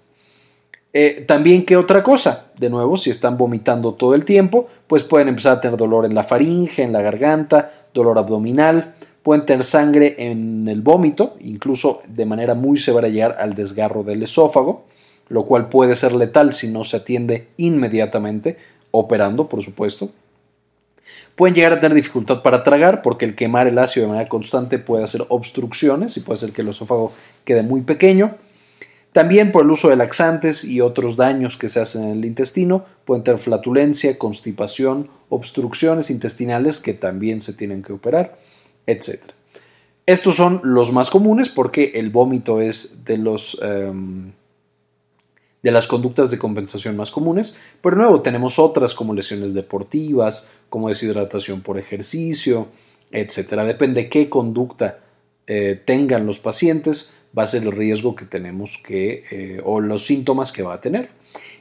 Eh, 0.91 1.23
también, 1.27 1.65
¿qué 1.65 1.77
otra 1.77 2.01
cosa? 2.01 2.47
De 2.57 2.69
nuevo, 2.69 2.97
si 2.97 3.11
están 3.11 3.37
vomitando 3.37 3.93
todo 3.93 4.15
el 4.15 4.25
tiempo, 4.25 4.67
pues 4.87 5.03
pueden 5.03 5.27
empezar 5.27 5.57
a 5.57 5.61
tener 5.61 5.77
dolor 5.77 6.05
en 6.05 6.15
la 6.15 6.23
faringe, 6.23 6.81
en 6.81 6.93
la 6.93 7.01
garganta, 7.01 7.69
dolor 7.93 8.17
abdominal, 8.17 8.95
pueden 9.21 9.45
tener 9.45 9.63
sangre 9.63 10.15
en 10.17 10.67
el 10.67 10.81
vómito, 10.81 11.35
incluso 11.41 12.01
de 12.07 12.25
manera 12.25 12.55
muy 12.55 12.79
severa 12.79 13.07
llegar 13.07 13.37
al 13.39 13.53
desgarro 13.53 14.03
del 14.03 14.23
esófago, 14.23 14.85
lo 15.27 15.45
cual 15.45 15.69
puede 15.69 15.95
ser 15.95 16.13
letal 16.13 16.53
si 16.53 16.71
no 16.71 16.83
se 16.83 16.97
atiende 16.97 17.49
inmediatamente, 17.57 18.57
operando, 18.89 19.47
por 19.47 19.61
supuesto. 19.61 20.09
Pueden 21.35 21.53
llegar 21.53 21.73
a 21.73 21.79
tener 21.79 21.95
dificultad 21.95 22.41
para 22.41 22.63
tragar 22.63 23.03
porque 23.03 23.25
el 23.25 23.35
quemar 23.35 23.67
el 23.67 23.77
ácido 23.77 24.07
de 24.07 24.13
manera 24.13 24.29
constante 24.29 24.79
puede 24.79 25.03
hacer 25.03 25.23
obstrucciones 25.29 26.17
y 26.17 26.21
puede 26.21 26.37
hacer 26.37 26.51
que 26.51 26.63
el 26.63 26.69
esófago 26.69 27.11
quede 27.45 27.61
muy 27.61 27.81
pequeño 27.81 28.35
También 29.11 29.51
por 29.51 29.65
el 29.65 29.71
uso 29.71 29.89
de 29.89 29.95
laxantes 29.95 30.63
y 30.63 30.81
otros 30.81 31.15
daños 31.15 31.57
que 31.57 31.67
se 31.67 31.79
hacen 31.79 32.03
en 32.03 32.11
el 32.11 32.25
intestino, 32.25 32.85
pueden 33.05 33.23
tener 33.23 33.39
flatulencia, 33.39 34.17
constipación, 34.19 35.09
obstrucciones 35.29 36.11
intestinales 36.11 36.79
que 36.79 36.93
también 36.93 37.41
se 37.41 37.53
tienen 37.53 37.81
que 37.81 37.93
operar, 37.93 38.39
etc. 38.85 39.31
Estos 40.05 40.35
son 40.35 40.61
los 40.63 40.91
más 40.91 41.09
comunes 41.09 41.49
porque 41.49 41.91
el 41.95 42.09
vómito 42.09 42.61
es 42.61 43.03
de. 43.05 43.15
Em, 43.61 44.31
las 45.61 45.87
conductas 45.87 46.31
de 46.31 46.37
compensación 46.37 46.95
más 46.95 47.11
comunes, 47.11 47.57
pero 47.81 47.95
nuevo 47.95 48.21
tenemos 48.21 48.59
otras 48.59 48.95
como 48.95 49.13
lesiones 49.13 49.53
deportivas, 49.53 50.49
como 50.69 50.89
deshidratación 50.89 51.61
por 51.61 51.77
ejercicio, 51.77 52.67
etc. 53.11 53.49
Depende 53.65 54.03
de 54.03 54.09
qué 54.09 54.29
conducta 54.29 54.99
eh, 55.47 55.81
tengan 55.83 56.25
los 56.25 56.39
pacientes, 56.39 57.13
va 57.37 57.43
a 57.43 57.47
ser 57.47 57.63
el 57.63 57.71
riesgo 57.71 58.15
que 58.15 58.25
tenemos 58.25 58.79
que, 58.83 59.23
eh, 59.31 59.61
o 59.63 59.79
los 59.79 60.05
síntomas 60.05 60.51
que 60.51 60.63
va 60.63 60.75
a 60.75 60.81
tener. 60.81 61.09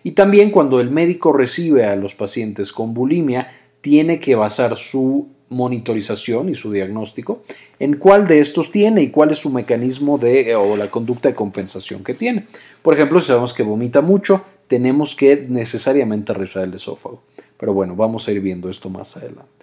Y 0.02 0.12
también 0.12 0.50
cuando 0.50 0.80
el 0.80 0.90
médico 0.90 1.32
recibe 1.32 1.84
a 1.84 1.96
los 1.96 2.14
pacientes 2.14 2.72
con 2.72 2.94
bulimia, 2.94 3.50
tiene 3.80 4.20
que 4.20 4.34
basar 4.34 4.76
su 4.76 5.28
monitorización 5.50 6.48
y 6.48 6.54
su 6.54 6.72
diagnóstico 6.72 7.40
en 7.78 7.96
cuál 7.96 8.26
de 8.26 8.40
estos 8.40 8.70
tiene 8.70 9.02
y 9.02 9.10
cuál 9.10 9.30
es 9.30 9.38
su 9.38 9.50
mecanismo 9.50 10.18
de 10.18 10.54
o 10.56 10.76
la 10.76 10.90
conducta 10.90 11.28
de 11.28 11.34
compensación 11.34 12.04
que 12.04 12.14
tiene. 12.14 12.46
Por 12.82 12.94
ejemplo, 12.94 13.20
si 13.20 13.28
sabemos 13.28 13.54
que 13.54 13.62
vomita 13.62 14.02
mucho, 14.02 14.44
tenemos 14.66 15.14
que 15.14 15.46
necesariamente 15.48 16.34
revisar 16.34 16.64
el 16.64 16.74
esófago. 16.74 17.22
Pero 17.58 17.72
bueno, 17.72 17.96
vamos 17.96 18.28
a 18.28 18.32
ir 18.32 18.40
viendo 18.40 18.68
esto 18.68 18.90
más 18.90 19.16
adelante. 19.16 19.57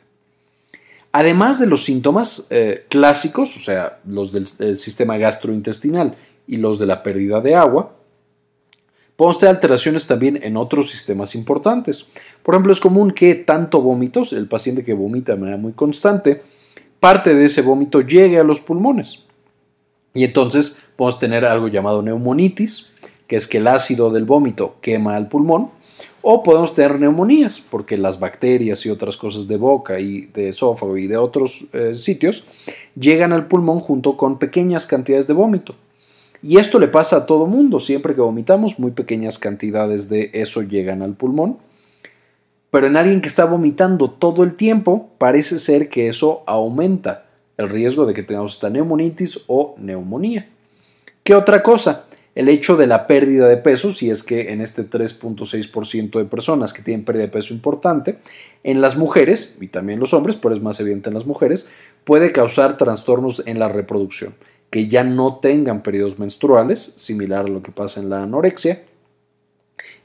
Además 1.18 1.62
de 1.62 1.66
los 1.66 1.86
síntomas 1.86 2.46
eh, 2.50 2.88
clásicos, 2.90 3.56
o 3.56 3.62
sea, 3.62 4.00
los 4.06 4.34
del, 4.34 4.76
sistema 4.76 5.18
gastrointestinal 5.18 6.18
y 6.46 6.58
los 6.58 6.78
de 6.78 6.88
la 6.88 7.04
pérdida 7.04 7.40
de 7.40 7.56
agua, 7.56 7.96
podemos 9.16 9.40
tener 9.40 9.56
alteraciones 9.56 10.08
también 10.08 10.38
en 10.44 10.58
otros 10.58 10.90
sistemas 10.90 11.34
importantes. 11.34 12.08
Por 12.44 12.54
ejemplo, 12.54 12.74
es 12.74 12.82
común 12.82 13.12
que 13.12 13.34
tanto 13.34 13.82
vómitos, 13.82 14.34
el 14.34 14.50
paciente 14.50 14.84
que 14.84 14.94
vomita 14.94 15.32
de 15.32 15.40
manera 15.40 15.58
muy 15.58 15.72
constante, 15.72 16.44
parte 17.00 17.34
de 17.34 17.46
ese 17.46 17.62
vómito 17.62 18.02
llegue 18.02 18.38
a 18.38 18.44
los 18.44 18.60
pulmones. 18.60 19.24
Y 20.14 20.26
entonces 20.26 20.80
podemos 20.98 21.18
tener 21.18 21.46
algo 21.46 21.70
llamado 21.70 22.02
neumonitis, 22.02 22.88
que 23.26 23.38
es 23.38 23.48
que 23.48 23.60
el 23.60 23.68
ácido 23.68 24.10
del 24.10 24.26
vómito 24.26 24.76
quema 24.82 25.16
al 25.16 25.30
pulmón 25.30 25.72
o 26.28 26.42
podemos 26.42 26.74
tener 26.74 27.00
neumonías, 27.00 27.62
porque 27.70 27.98
las 27.98 28.20
bacterias 28.20 28.84
y 28.84 28.90
otras 28.90 29.16
cosas 29.16 29.48
de 29.48 29.58
boca 29.58 30.00
y 30.00 30.22
de 30.22 30.50
esófago 30.50 30.98
y 30.98 31.06
de 31.06 31.18
otros 31.18 31.68
eh, 31.72 31.94
sitios 31.94 32.48
llegan 33.00 33.32
al 33.32 33.48
pulmón 33.48 33.80
junto 33.80 34.18
con 34.18 34.40
pequeñas 34.40 34.88
cantidades 34.88 35.28
de 35.28 35.34
vómito. 35.34 35.76
Y 36.42 36.58
esto 36.58 36.80
le 36.80 36.88
pasa 36.88 37.18
a 37.18 37.26
todo 37.28 37.46
mundo, 37.46 37.80
siempre 37.80 38.16
que 38.16 38.22
vomitamos, 38.22 38.80
muy 38.80 38.90
pequeñas 38.90 39.38
cantidades 39.38 40.10
de 40.10 40.32
eso 40.34 40.64
llegan 40.64 41.04
al 41.04 41.14
pulmón. 41.14 41.60
Pero 42.72 42.88
en 42.88 42.98
alguien 42.98 43.22
que 43.22 43.28
está 43.30 43.46
vomitando 43.46 44.10
todo 44.10 44.44
el 44.44 44.56
tiempo, 44.56 45.12
parece 45.20 45.60
ser 45.60 45.90
que 45.90 46.10
eso 46.10 46.42
aumenta 46.48 47.28
el 47.58 47.70
riesgo 47.70 48.08
de 48.08 48.16
que 48.16 48.24
tengamos 48.24 48.56
esta 48.56 48.72
neumonitis 48.72 49.44
o 49.46 49.76
neumonía. 49.78 50.50
¿Qué 51.24 51.36
otra 51.36 51.62
cosa? 51.62 52.05
El 52.36 52.50
hecho 52.50 52.76
de 52.76 52.86
la 52.86 53.08
pérdida 53.08 53.48
de 53.48 53.56
peso, 53.56 53.94
si 53.94 54.10
es 54.10 54.22
que 54.22 54.52
en 54.52 54.60
este 54.60 54.88
3.6% 54.88 56.20
de 56.20 56.26
personas 56.26 56.74
que 56.74 56.84
tienen 56.84 57.06
pérdida 57.06 57.24
de 57.24 57.32
peso 57.32 57.54
importante, 57.54 58.18
en 58.64 58.82
las 58.82 58.98
mujeres, 58.98 59.58
y 59.62 59.70
también 59.70 60.02
los 60.02 60.14
hombres, 60.14 60.36
pero 60.36 60.54
es 60.54 60.62
más 60.62 60.80
evidente 60.82 61.10
en 61.10 61.16
las 61.16 61.26
mujeres, 61.26 61.70
puede 62.04 62.34
causar 62.34 62.78
trastornos 62.78 63.42
en 63.48 63.58
la 63.58 63.70
reproducción, 63.70 64.36
que 64.70 64.90
ya 64.90 65.06
no 65.06 65.38
tengan 65.38 65.82
periodos 65.82 66.20
menstruales, 66.20 66.94
similar 66.98 67.46
a 67.46 67.50
lo 67.50 67.64
que 67.64 67.72
pasa 67.72 68.02
en 68.02 68.10
la 68.10 68.24
anorexia, 68.24 68.84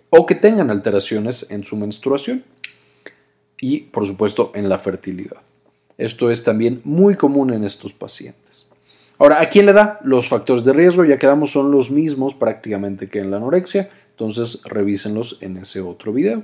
o 0.09 0.25
que 0.25 0.37
tengan 0.37 0.71
alteraciones 0.71 1.51
en 1.51 1.65
su 1.65 1.77
menstruación 1.77 2.45
y, 3.61 3.81
por 3.81 4.07
supuesto, 4.07 4.53
en 4.55 4.69
la 4.69 4.79
fertilidad. 4.79 5.39
Esto 5.99 6.31
es 6.31 6.45
también 6.45 6.81
muy 6.85 7.17
común 7.17 7.53
en 7.53 7.65
estos 7.65 7.93
pacientes. 7.93 8.50
Ahora, 9.21 9.43
¿a 9.43 9.51
quién 9.51 9.67
le 9.67 9.75
da? 9.75 10.01
Los 10.03 10.29
factores 10.29 10.65
de 10.65 10.73
riesgo, 10.73 11.05
ya 11.05 11.19
quedamos, 11.19 11.53
son 11.53 11.71
los 11.71 11.91
mismos 11.91 12.33
prácticamente 12.33 13.11
que 13.11 13.19
en 13.19 13.31
la 13.31 13.37
anorexia, 13.37 13.91
entonces 14.13 14.63
revísenlos 14.65 15.37
en 15.43 15.59
ese 15.59 15.83
otro 15.83 16.15
video. 16.15 16.43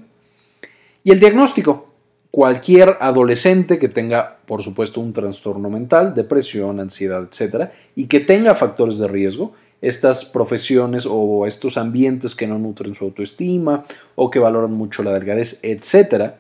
Y 1.03 1.11
el 1.11 1.19
diagnóstico. 1.19 1.95
Cualquier 2.31 2.99
adolescente 3.01 3.79
que 3.79 3.89
tenga, 3.89 4.41
por 4.45 4.63
supuesto, 4.63 5.01
un 5.01 5.15
trastorno 5.15 5.71
mental, 5.71 6.15
depresión, 6.15 6.79
ansiedad, 6.79 7.23
etc., 7.23 7.71
y 7.95 8.09
que 8.09 8.21
tenga 8.21 8.55
factores 8.55 8.99
de 8.99 9.09
riesgo, 9.09 9.55
estas 9.81 10.27
profesiones 10.27 11.07
o 11.09 11.47
estos 11.47 11.79
ambientes 11.79 12.35
que 12.35 12.47
no 12.47 12.59
nutren 12.59 12.95
su 12.95 13.07
autoestima 13.07 13.87
o 14.17 14.31
que 14.31 14.39
valoran 14.39 14.73
mucho 14.73 15.03
la 15.03 15.15
delgadez, 15.15 15.61
etc., 15.63 16.33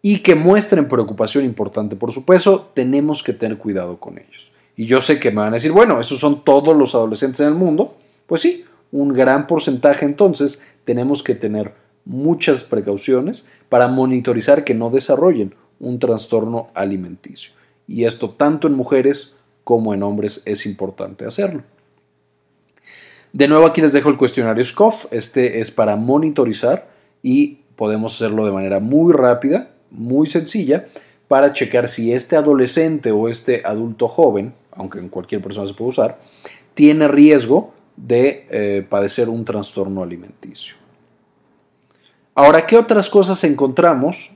y 0.00 0.20
que 0.20 0.36
muestren 0.36 0.86
preocupación 0.86 1.44
importante 1.44 1.96
por 1.96 2.12
su 2.12 2.24
peso, 2.24 2.70
tenemos 2.72 3.24
que 3.24 3.32
tener 3.32 3.58
cuidado 3.58 3.98
con 3.98 4.16
ellos. 4.16 4.50
Y 4.80 4.86
yo 4.86 5.02
sé 5.02 5.20
que 5.20 5.30
me 5.30 5.42
van 5.42 5.50
a 5.50 5.56
decir, 5.56 5.72
bueno, 5.72 6.00
esos 6.00 6.18
son 6.18 6.42
todos 6.42 6.74
los 6.74 6.94
adolescentes 6.94 7.40
en 7.40 7.48
el 7.48 7.54
mundo. 7.54 7.98
Pues 8.26 8.40
sí, 8.40 8.64
un 8.92 9.12
gran 9.12 9.46
porcentaje 9.46 10.06
entonces 10.06 10.66
tenemos 10.86 11.22
que 11.22 11.34
tener 11.34 11.74
muchas 12.06 12.64
precauciones 12.64 13.50
para 13.68 13.88
monitorizar 13.88 14.64
que 14.64 14.72
no 14.72 14.88
desarrollen 14.88 15.54
un 15.80 15.98
trastorno 15.98 16.68
alimenticio. 16.72 17.52
Y 17.86 18.06
esto 18.06 18.30
tanto 18.30 18.68
en 18.68 18.72
mujeres 18.72 19.34
como 19.64 19.92
en 19.92 20.02
hombres 20.02 20.40
es 20.46 20.64
importante 20.64 21.26
hacerlo. 21.26 21.62
De 23.34 23.48
nuevo 23.48 23.66
aquí 23.66 23.82
les 23.82 23.92
dejo 23.92 24.08
el 24.08 24.16
cuestionario 24.16 24.64
SCOF. 24.64 25.12
Este 25.12 25.60
es 25.60 25.70
para 25.70 25.96
monitorizar 25.96 26.88
y 27.22 27.58
podemos 27.76 28.14
hacerlo 28.14 28.46
de 28.46 28.52
manera 28.52 28.80
muy 28.80 29.12
rápida, 29.12 29.72
muy 29.90 30.26
sencilla, 30.26 30.86
para 31.28 31.52
checar 31.52 31.86
si 31.86 32.14
este 32.14 32.36
adolescente 32.36 33.10
o 33.10 33.28
este 33.28 33.60
adulto 33.66 34.08
joven 34.08 34.54
aunque 34.72 34.98
en 34.98 35.08
cualquier 35.08 35.42
persona 35.42 35.66
se 35.66 35.74
puede 35.74 35.90
usar, 35.90 36.18
tiene 36.74 37.08
riesgo 37.08 37.72
de 37.96 38.46
eh, 38.50 38.86
padecer 38.88 39.28
un 39.28 39.44
trastorno 39.44 40.02
alimenticio. 40.02 40.74
Ahora, 42.34 42.66
¿qué 42.66 42.76
otras 42.76 43.10
cosas 43.10 43.42
encontramos 43.44 44.32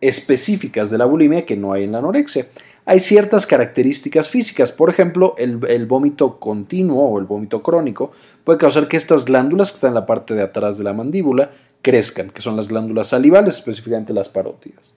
específicas 0.00 0.90
de 0.90 0.98
la 0.98 1.04
bulimia 1.04 1.44
que 1.44 1.56
no 1.56 1.72
hay 1.72 1.84
en 1.84 1.92
la 1.92 1.98
anorexia? 1.98 2.46
Hay 2.84 3.00
ciertas 3.00 3.46
características 3.46 4.28
físicas, 4.28 4.72
por 4.72 4.90
ejemplo, 4.90 5.34
el, 5.38 5.60
el 5.68 5.86
vómito 5.86 6.38
continuo 6.38 7.08
o 7.08 7.18
el 7.18 7.24
vómito 7.24 7.62
crónico 7.62 8.12
puede 8.44 8.58
causar 8.58 8.88
que 8.88 8.96
estas 8.96 9.24
glándulas 9.24 9.70
que 9.70 9.76
están 9.76 9.90
en 9.90 9.94
la 9.96 10.06
parte 10.06 10.34
de 10.34 10.42
atrás 10.42 10.78
de 10.78 10.84
la 10.84 10.92
mandíbula 10.92 11.50
crezcan, 11.82 12.30
que 12.30 12.42
son 12.42 12.56
las 12.56 12.68
glándulas 12.68 13.08
salivales, 13.08 13.56
específicamente 13.56 14.12
las 14.12 14.28
parótidas. 14.28 14.92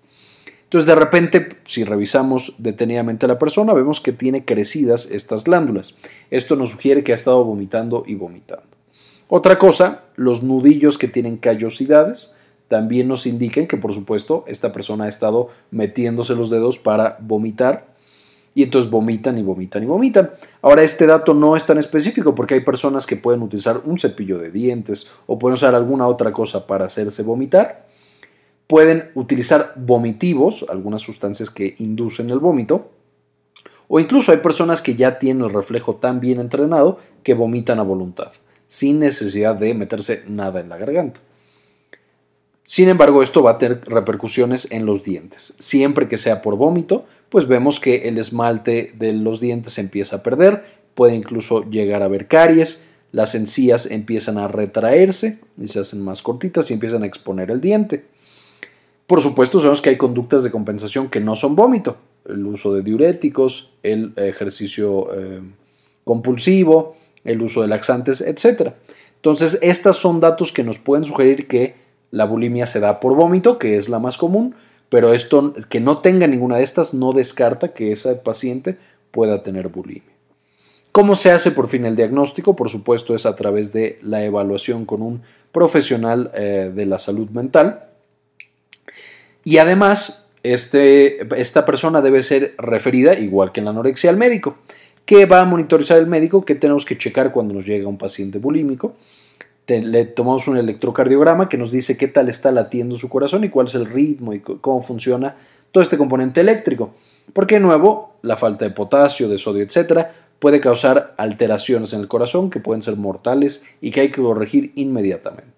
Entonces, 0.74 0.88
de 0.88 1.00
repente, 1.00 1.50
si 1.66 1.84
revisamos 1.84 2.56
detenidamente 2.58 3.28
a 3.28 3.30
la 3.30 3.38
persona, 3.38 3.74
vemos 3.74 4.02
que 4.02 4.12
tiene 4.12 4.44
crecidas 4.44 5.06
estas 5.12 5.44
glándulas. 5.44 6.00
Esto 6.32 6.56
nos 6.56 6.72
sugiere 6.72 7.04
que 7.04 7.12
ha 7.12 7.16
estado 7.16 7.44
vomitando 7.44 8.04
y 8.08 8.16
vomitando. 8.16 8.66
Otra 9.28 9.60
cosa, 9.60 10.06
los 10.16 10.42
nudillos 10.42 10.98
que 10.98 11.08
tienen 11.08 11.38
callosidades 11.38 12.34
también 12.70 13.08
nos 13.08 13.28
indican 13.28 13.68
que, 13.68 13.78
por 13.78 13.94
supuesto, 13.94 14.46
esta 14.48 14.74
persona 14.74 15.04
ha 15.04 15.10
estado 15.10 15.50
metiéndose 15.70 16.34
los 16.34 16.50
dedos 16.50 16.80
para 16.80 17.18
vomitar 17.20 17.94
y 18.56 18.64
entonces 18.64 18.90
vomitan 18.90 19.38
y 19.38 19.44
vomitan 19.44 19.84
y 19.84 19.86
vomitan. 19.86 20.32
Ahora, 20.64 20.82
este 20.82 21.06
dato 21.06 21.36
no 21.36 21.56
es 21.56 21.68
tan 21.68 21.78
específico 21.78 22.34
porque 22.34 22.56
hay 22.56 22.62
personas 22.62 23.06
que 23.06 23.16
pueden 23.16 23.44
utilizar 23.44 23.82
un 23.86 24.00
cepillo 24.00 24.40
de 24.40 24.50
dientes 24.50 25.12
o 25.28 25.38
pueden 25.38 25.54
usar 25.54 25.76
alguna 25.76 26.08
otra 26.08 26.32
cosa 26.32 26.66
para 26.66 26.86
hacerse 26.86 27.22
vomitar 27.22 27.93
pueden 28.74 29.12
utilizar 29.14 29.74
vomitivos, 29.76 30.66
algunas 30.68 31.04
sustancias 31.04 31.52
que 31.52 31.76
inducen 31.78 32.32
el 32.32 32.40
vómito, 32.40 32.90
o 33.88 34.00
incluso 34.00 34.32
hay 34.32 34.40
personas 34.40 34.82
que 34.82 34.96
ya 34.96 35.20
tienen 35.20 35.44
el 35.44 35.54
reflejo 35.54 35.98
tan 35.98 36.20
bien 36.20 36.40
entrenado 36.40 36.98
que 37.22 37.36
vomitan 37.36 37.78
a 37.78 37.84
voluntad, 37.84 38.32
sin 38.68 38.98
necesidad 38.98 39.54
de 39.54 39.76
meterse 39.76 40.24
nada 40.28 40.60
en 40.60 40.70
la 40.70 40.78
garganta. 40.78 41.20
Sin 42.64 42.90
embargo, 42.90 43.22
esto 43.22 43.44
va 43.44 43.52
a 43.52 43.58
tener 43.60 43.82
repercusiones 43.86 44.72
en 44.72 44.88
los 44.88 45.04
dientes. 45.04 45.54
Siempre 45.60 46.08
que 46.08 46.18
sea 46.18 46.42
por 46.42 46.58
vómito, 46.58 47.06
pues 47.30 47.48
vemos 47.48 47.80
que 47.80 48.08
el 48.08 48.18
esmalte 48.18 48.92
de 48.96 49.14
los 49.14 49.40
dientes 49.40 49.78
empieza 49.78 50.16
a 50.16 50.24
perder, 50.24 50.66
puede 50.96 51.14
incluso 51.14 51.64
llegar 51.70 52.02
a 52.02 52.06
haber 52.06 52.28
caries, 52.28 52.88
las 53.12 53.36
encías 53.36 53.92
empiezan 53.92 54.40
a 54.40 54.48
retraerse 54.48 55.38
y 55.62 55.68
se 55.68 55.80
hacen 55.80 56.02
más 56.02 56.24
cortitas 56.24 56.72
y 56.72 56.74
empiezan 56.74 57.04
a 57.04 57.06
exponer 57.06 57.52
el 57.52 57.62
diente. 57.62 58.12
Por 59.08 59.22
supuesto, 59.22 59.60
sabemos 59.60 59.82
que 59.82 59.90
hay 59.90 59.98
conductas 59.98 60.44
de 60.44 60.52
compensación 60.52 61.10
que 61.10 61.20
no 61.20 61.36
son 61.36 61.56
vómito. 61.56 61.98
El 62.28 62.46
uso 62.46 62.74
de 62.74 62.82
diuréticos, 62.82 63.70
el 63.84 64.14
ejercicio 64.16 65.14
eh, 65.14 65.42
compulsivo, 66.04 66.96
el 67.24 67.42
uso 67.42 67.62
de 67.62 67.68
laxantes, 67.68 68.22
etc. 68.22 68.74
Entonces, 69.16 69.60
estos 69.62 69.98
son 69.98 70.20
datos 70.20 70.52
que 70.52 70.64
nos 70.64 70.80
pueden 70.80 71.06
sugerir 71.06 71.48
que 71.48 71.76
la 72.12 72.26
bulimia 72.26 72.66
se 72.66 72.80
da 72.80 73.00
por 73.00 73.16
vómito, 73.16 73.58
que 73.58 73.78
es 73.78 73.90
la 73.90 74.00
más 74.00 74.18
común, 74.18 74.56
pero 74.90 75.14
esto 75.14 75.54
que 75.70 75.80
no 75.80 75.98
tenga 75.98 76.28
ninguna 76.28 76.58
de 76.58 76.64
estas 76.64 76.94
no 76.94 77.12
descarta 77.12 77.74
que 77.74 77.92
ese 77.92 78.16
paciente 78.16 78.78
pueda 79.12 79.44
tener 79.44 79.70
bulimia. 79.70 80.14
¿Cómo 80.92 81.16
se 81.16 81.32
hace 81.32 81.50
por 81.50 81.70
fin 81.70 81.86
el 81.86 81.96
diagnóstico? 81.96 82.56
Por 82.56 82.70
supuesto 82.70 83.16
es 83.16 83.26
a 83.26 83.36
través 83.36 83.74
de 83.74 83.98
la 84.04 84.24
evaluación 84.24 84.86
con 84.86 85.02
un 85.02 85.24
profesional 85.52 86.30
eh, 86.36 86.72
de 86.74 86.86
la 86.86 87.00
salud 87.00 87.30
mental. 87.30 87.93
Y 89.44 89.58
además, 89.58 90.26
este, 90.44 91.28
esta 91.40 91.66
persona 91.66 92.02
debe 92.02 92.24
ser 92.24 92.56
referida, 92.58 93.18
igual 93.18 93.52
que 93.52 93.60
en 93.60 93.66
la 93.66 93.72
anorexia, 93.72 94.10
al 94.10 94.18
médico. 94.18 94.58
¿Qué 95.06 95.26
va 95.26 95.42
a 95.42 95.46
monitorizar 95.46 95.98
el 95.98 96.08
médico? 96.08 96.46
¿Qué 96.46 96.56
tenemos 96.56 96.86
que 96.86 96.98
checar 96.98 97.32
cuando 97.32 97.54
nos 97.54 97.66
llega 97.66 97.88
un 97.88 97.98
paciente 97.98 98.40
bulímico? 98.40 98.96
le 99.68 100.06
tomamos 100.06 100.48
un 100.48 100.58
electrocardiograma 100.58 101.48
que 101.48 101.58
nos 101.58 101.72
dice 101.72 101.98
qué 101.98 102.08
tal 102.08 102.28
está 102.28 102.52
latiendo 102.52 102.98
su 102.98 103.10
corazón 103.10 103.44
y 103.44 103.50
cuál 103.50 103.68
es 103.68 103.76
el 103.76 103.86
ritmo 103.86 104.34
y 104.34 104.40
cómo 104.40 104.84
funciona 104.84 105.36
todo 105.72 105.82
este 105.82 105.98
componente 105.98 106.42
eléctrico. 106.42 106.94
Porque 107.32 107.56
de 107.56 107.62
nuevo, 107.62 108.16
la 108.22 108.36
falta 108.36 108.66
de 108.66 108.72
potasio, 108.72 109.30
de 109.30 109.38
sodio, 109.38 109.64
etcétera, 109.64 110.14
puede 110.40 110.60
causar 110.60 111.14
alteraciones 111.18 111.94
en 111.94 112.02
el 112.02 112.10
corazón 112.10 112.50
que 112.50 112.60
pueden 112.60 112.82
ser 112.82 112.98
mortales 112.98 113.64
y 113.80 113.92
que 113.92 114.02
hay 114.02 114.12
que 114.12 114.22
corregir 114.22 114.74
inmediatamente. 114.76 115.53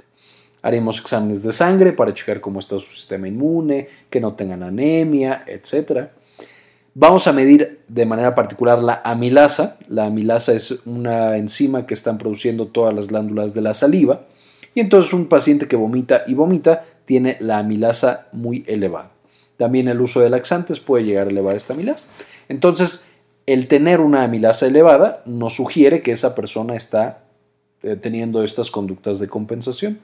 Haremos 0.65 0.99
exámenes 0.99 1.43
de 1.43 1.53
sangre 1.53 1.93
para 1.93 2.11
checar 2.11 2.41
cómo 2.41 2.59
está 2.59 2.79
su 2.79 2.95
sistema 2.95 3.27
inmune, 3.27 3.87
que 4.09 4.19
no 4.19 4.33
tengan 4.33 4.63
anemia, 4.63 5.43
etc. 5.45 6.07
Vamos 6.95 7.27
a 7.27 7.33
medir 7.33 7.81
de 7.87 8.05
manera 8.07 8.33
particular 8.33 8.81
la 8.81 8.99
amilasa. 9.05 9.77
La 9.89 10.05
amilasa 10.05 10.53
es 10.53 10.81
una 10.87 11.37
enzima 11.37 11.85
que 11.85 11.93
están 11.93 12.17
produciendo 12.17 12.65
todas 12.65 12.95
las 12.95 13.09
glándulas 13.09 13.53
de 13.53 13.61
la 13.61 13.75
saliva. 13.75 14.21
Y 14.73 14.79
entonces 14.79 15.13
un 15.13 15.27
paciente 15.27 15.67
que 15.67 15.75
vomita 15.75 16.23
y 16.25 16.33
vomita 16.33 16.83
tiene 17.05 17.37
la 17.41 17.59
amilasa 17.59 18.25
muy 18.31 18.63
elevada. 18.65 19.11
También 19.57 19.87
el 19.87 20.01
uso 20.01 20.19
de 20.19 20.31
laxantes 20.31 20.79
puede 20.79 21.03
llegar 21.03 21.27
a 21.27 21.29
elevar 21.29 21.55
esta 21.55 21.75
amilasa. 21.75 22.09
Entonces, 22.49 23.07
el 23.45 23.67
tener 23.67 24.01
una 24.01 24.23
amilasa 24.23 24.65
elevada 24.65 25.21
nos 25.27 25.53
sugiere 25.53 26.01
que 26.01 26.11
esa 26.11 26.33
persona 26.33 26.75
está 26.75 27.19
eh, 27.83 27.95
teniendo 28.01 28.43
estas 28.43 28.71
conductas 28.71 29.19
de 29.19 29.27
compensación. 29.27 29.99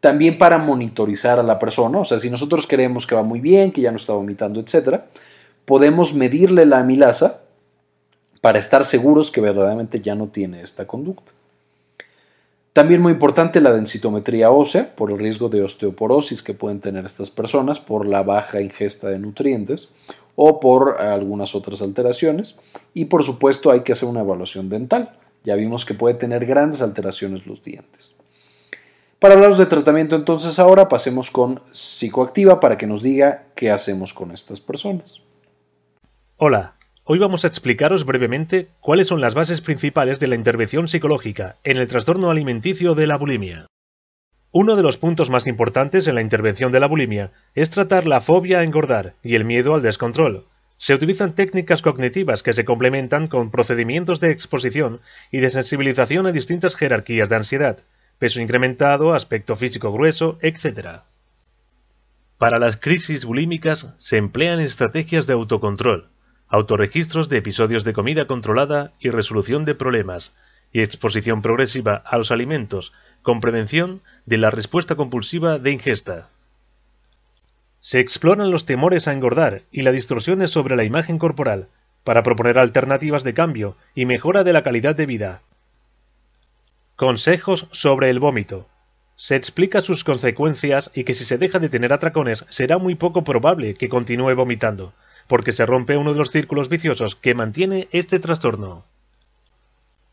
También 0.00 0.38
para 0.38 0.58
monitorizar 0.58 1.38
a 1.38 1.42
la 1.42 1.58
persona, 1.58 1.98
o 1.98 2.04
sea, 2.04 2.18
si 2.18 2.30
nosotros 2.30 2.66
creemos 2.66 3.06
que 3.06 3.14
va 3.14 3.22
muy 3.22 3.40
bien, 3.40 3.72
que 3.72 3.80
ya 3.80 3.90
no 3.90 3.96
está 3.96 4.12
vomitando, 4.12 4.60
etc., 4.60 5.00
podemos 5.64 6.14
medirle 6.14 6.66
la 6.66 6.78
amilasa 6.78 7.42
para 8.40 8.58
estar 8.58 8.84
seguros 8.84 9.30
que 9.30 9.40
verdaderamente 9.40 10.00
ya 10.00 10.14
no 10.14 10.28
tiene 10.28 10.62
esta 10.62 10.86
conducta. 10.86 11.32
También 12.72 13.02
muy 13.02 13.12
importante 13.12 13.60
la 13.60 13.72
densitometría 13.72 14.52
ósea 14.52 14.94
por 14.94 15.10
el 15.10 15.18
riesgo 15.18 15.48
de 15.48 15.62
osteoporosis 15.64 16.44
que 16.44 16.54
pueden 16.54 16.80
tener 16.80 17.04
estas 17.04 17.28
personas 17.28 17.80
por 17.80 18.06
la 18.06 18.22
baja 18.22 18.60
ingesta 18.60 19.08
de 19.08 19.18
nutrientes 19.18 19.90
o 20.36 20.60
por 20.60 21.00
algunas 21.00 21.56
otras 21.56 21.82
alteraciones. 21.82 22.56
Y 22.94 23.06
por 23.06 23.24
supuesto 23.24 23.72
hay 23.72 23.80
que 23.80 23.94
hacer 23.94 24.08
una 24.08 24.20
evaluación 24.20 24.68
dental. 24.68 25.18
Ya 25.42 25.56
vimos 25.56 25.84
que 25.84 25.94
puede 25.94 26.14
tener 26.14 26.46
grandes 26.46 26.80
alteraciones 26.80 27.48
los 27.48 27.64
dientes. 27.64 28.14
Para 29.20 29.34
hablaros 29.34 29.58
de 29.58 29.66
tratamiento 29.66 30.14
entonces 30.14 30.60
ahora 30.60 30.88
pasemos 30.88 31.32
con 31.32 31.60
psicoactiva 31.72 32.60
para 32.60 32.78
que 32.78 32.86
nos 32.86 33.02
diga 33.02 33.46
qué 33.56 33.72
hacemos 33.72 34.14
con 34.14 34.30
estas 34.30 34.60
personas. 34.60 35.22
Hola, 36.36 36.76
hoy 37.02 37.18
vamos 37.18 37.44
a 37.44 37.48
explicaros 37.48 38.06
brevemente 38.06 38.68
cuáles 38.78 39.08
son 39.08 39.20
las 39.20 39.34
bases 39.34 39.60
principales 39.60 40.20
de 40.20 40.28
la 40.28 40.36
intervención 40.36 40.86
psicológica 40.86 41.56
en 41.64 41.78
el 41.78 41.88
trastorno 41.88 42.30
alimenticio 42.30 42.94
de 42.94 43.08
la 43.08 43.16
bulimia. 43.16 43.66
Uno 44.52 44.76
de 44.76 44.84
los 44.84 44.98
puntos 44.98 45.30
más 45.30 45.48
importantes 45.48 46.06
en 46.06 46.14
la 46.14 46.22
intervención 46.22 46.70
de 46.70 46.78
la 46.78 46.86
bulimia 46.86 47.32
es 47.56 47.70
tratar 47.70 48.06
la 48.06 48.20
fobia 48.20 48.60
a 48.60 48.62
engordar 48.62 49.16
y 49.24 49.34
el 49.34 49.44
miedo 49.44 49.74
al 49.74 49.82
descontrol. 49.82 50.46
Se 50.76 50.94
utilizan 50.94 51.34
técnicas 51.34 51.82
cognitivas 51.82 52.44
que 52.44 52.54
se 52.54 52.64
complementan 52.64 53.26
con 53.26 53.50
procedimientos 53.50 54.20
de 54.20 54.30
exposición 54.30 55.00
y 55.32 55.38
de 55.38 55.50
sensibilización 55.50 56.28
a 56.28 56.32
distintas 56.32 56.76
jerarquías 56.76 57.28
de 57.28 57.34
ansiedad, 57.34 57.78
peso 58.18 58.40
incrementado, 58.40 59.14
aspecto 59.14 59.56
físico 59.56 59.92
grueso, 59.92 60.38
etc. 60.42 61.02
Para 62.36 62.58
las 62.58 62.76
crisis 62.76 63.24
bulímicas 63.24 63.94
se 63.98 64.16
emplean 64.16 64.60
estrategias 64.60 65.26
de 65.26 65.34
autocontrol, 65.34 66.08
autorregistros 66.48 67.28
de 67.28 67.36
episodios 67.36 67.84
de 67.84 67.92
comida 67.92 68.26
controlada 68.26 68.92
y 69.00 69.10
resolución 69.10 69.64
de 69.64 69.74
problemas, 69.74 70.32
y 70.72 70.80
exposición 70.80 71.42
progresiva 71.42 72.02
a 72.04 72.18
los 72.18 72.30
alimentos 72.30 72.92
con 73.22 73.40
prevención 73.40 74.02
de 74.26 74.38
la 74.38 74.50
respuesta 74.50 74.94
compulsiva 74.96 75.58
de 75.58 75.72
ingesta. 75.72 76.28
Se 77.80 78.00
exploran 78.00 78.50
los 78.50 78.66
temores 78.66 79.08
a 79.08 79.12
engordar 79.12 79.62
y 79.70 79.82
las 79.82 79.94
distorsiones 79.94 80.50
sobre 80.50 80.76
la 80.76 80.84
imagen 80.84 81.18
corporal 81.18 81.68
para 82.04 82.22
proponer 82.22 82.58
alternativas 82.58 83.24
de 83.24 83.34
cambio 83.34 83.76
y 83.94 84.06
mejora 84.06 84.44
de 84.44 84.52
la 84.52 84.62
calidad 84.62 84.94
de 84.94 85.06
vida. 85.06 85.42
Consejos 86.98 87.68
sobre 87.70 88.10
el 88.10 88.18
vómito. 88.18 88.66
Se 89.14 89.36
explica 89.36 89.82
sus 89.82 90.02
consecuencias 90.02 90.90
y 90.92 91.04
que 91.04 91.14
si 91.14 91.24
se 91.24 91.38
deja 91.38 91.60
de 91.60 91.68
tener 91.68 91.92
atracones 91.92 92.44
será 92.48 92.78
muy 92.78 92.96
poco 92.96 93.22
probable 93.22 93.74
que 93.74 93.88
continúe 93.88 94.34
vomitando, 94.34 94.92
porque 95.28 95.52
se 95.52 95.64
rompe 95.64 95.96
uno 95.96 96.12
de 96.12 96.18
los 96.18 96.32
círculos 96.32 96.68
viciosos 96.68 97.14
que 97.14 97.36
mantiene 97.36 97.86
este 97.92 98.18
trastorno. 98.18 98.84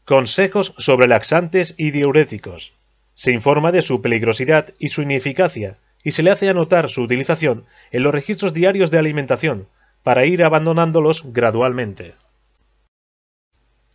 Consejos 0.06 0.76
sobre 0.78 1.08
laxantes 1.08 1.74
y 1.76 1.90
diuréticos. 1.90 2.72
Se 3.16 3.32
informa 3.32 3.72
de 3.72 3.82
su 3.82 4.04
peligrosidad 4.04 4.72
y 4.78 4.90
su 4.90 5.02
ineficacia, 5.02 5.78
y 6.04 6.12
se 6.12 6.22
le 6.22 6.30
hace 6.30 6.50
anotar 6.50 6.92
su 6.92 7.02
utilización 7.02 7.66
en 7.90 8.04
los 8.04 8.14
registros 8.14 8.54
diarios 8.54 8.92
de 8.92 9.00
alimentación, 9.00 9.68
para 10.04 10.28
ir 10.28 10.44
abandonándolos 10.44 11.24
gradualmente. 11.34 12.14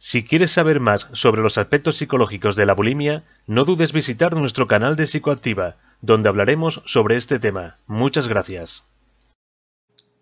Si 0.02 0.24
quieres 0.24 0.50
saber 0.50 0.80
más 0.80 1.08
sobre 1.12 1.42
los 1.42 1.58
aspectos 1.58 1.98
psicológicos 1.98 2.56
de 2.56 2.64
la 2.64 2.72
bulimia, 2.72 3.22
no 3.46 3.66
dudes 3.66 3.92
visitar 3.92 4.34
nuestro 4.34 4.66
canal 4.66 4.96
de 4.96 5.06
Psicoactiva, 5.06 5.76
donde 6.00 6.30
hablaremos 6.30 6.80
sobre 6.86 7.16
este 7.16 7.38
tema. 7.38 7.76
Muchas 7.86 8.26
gracias. 8.26 8.82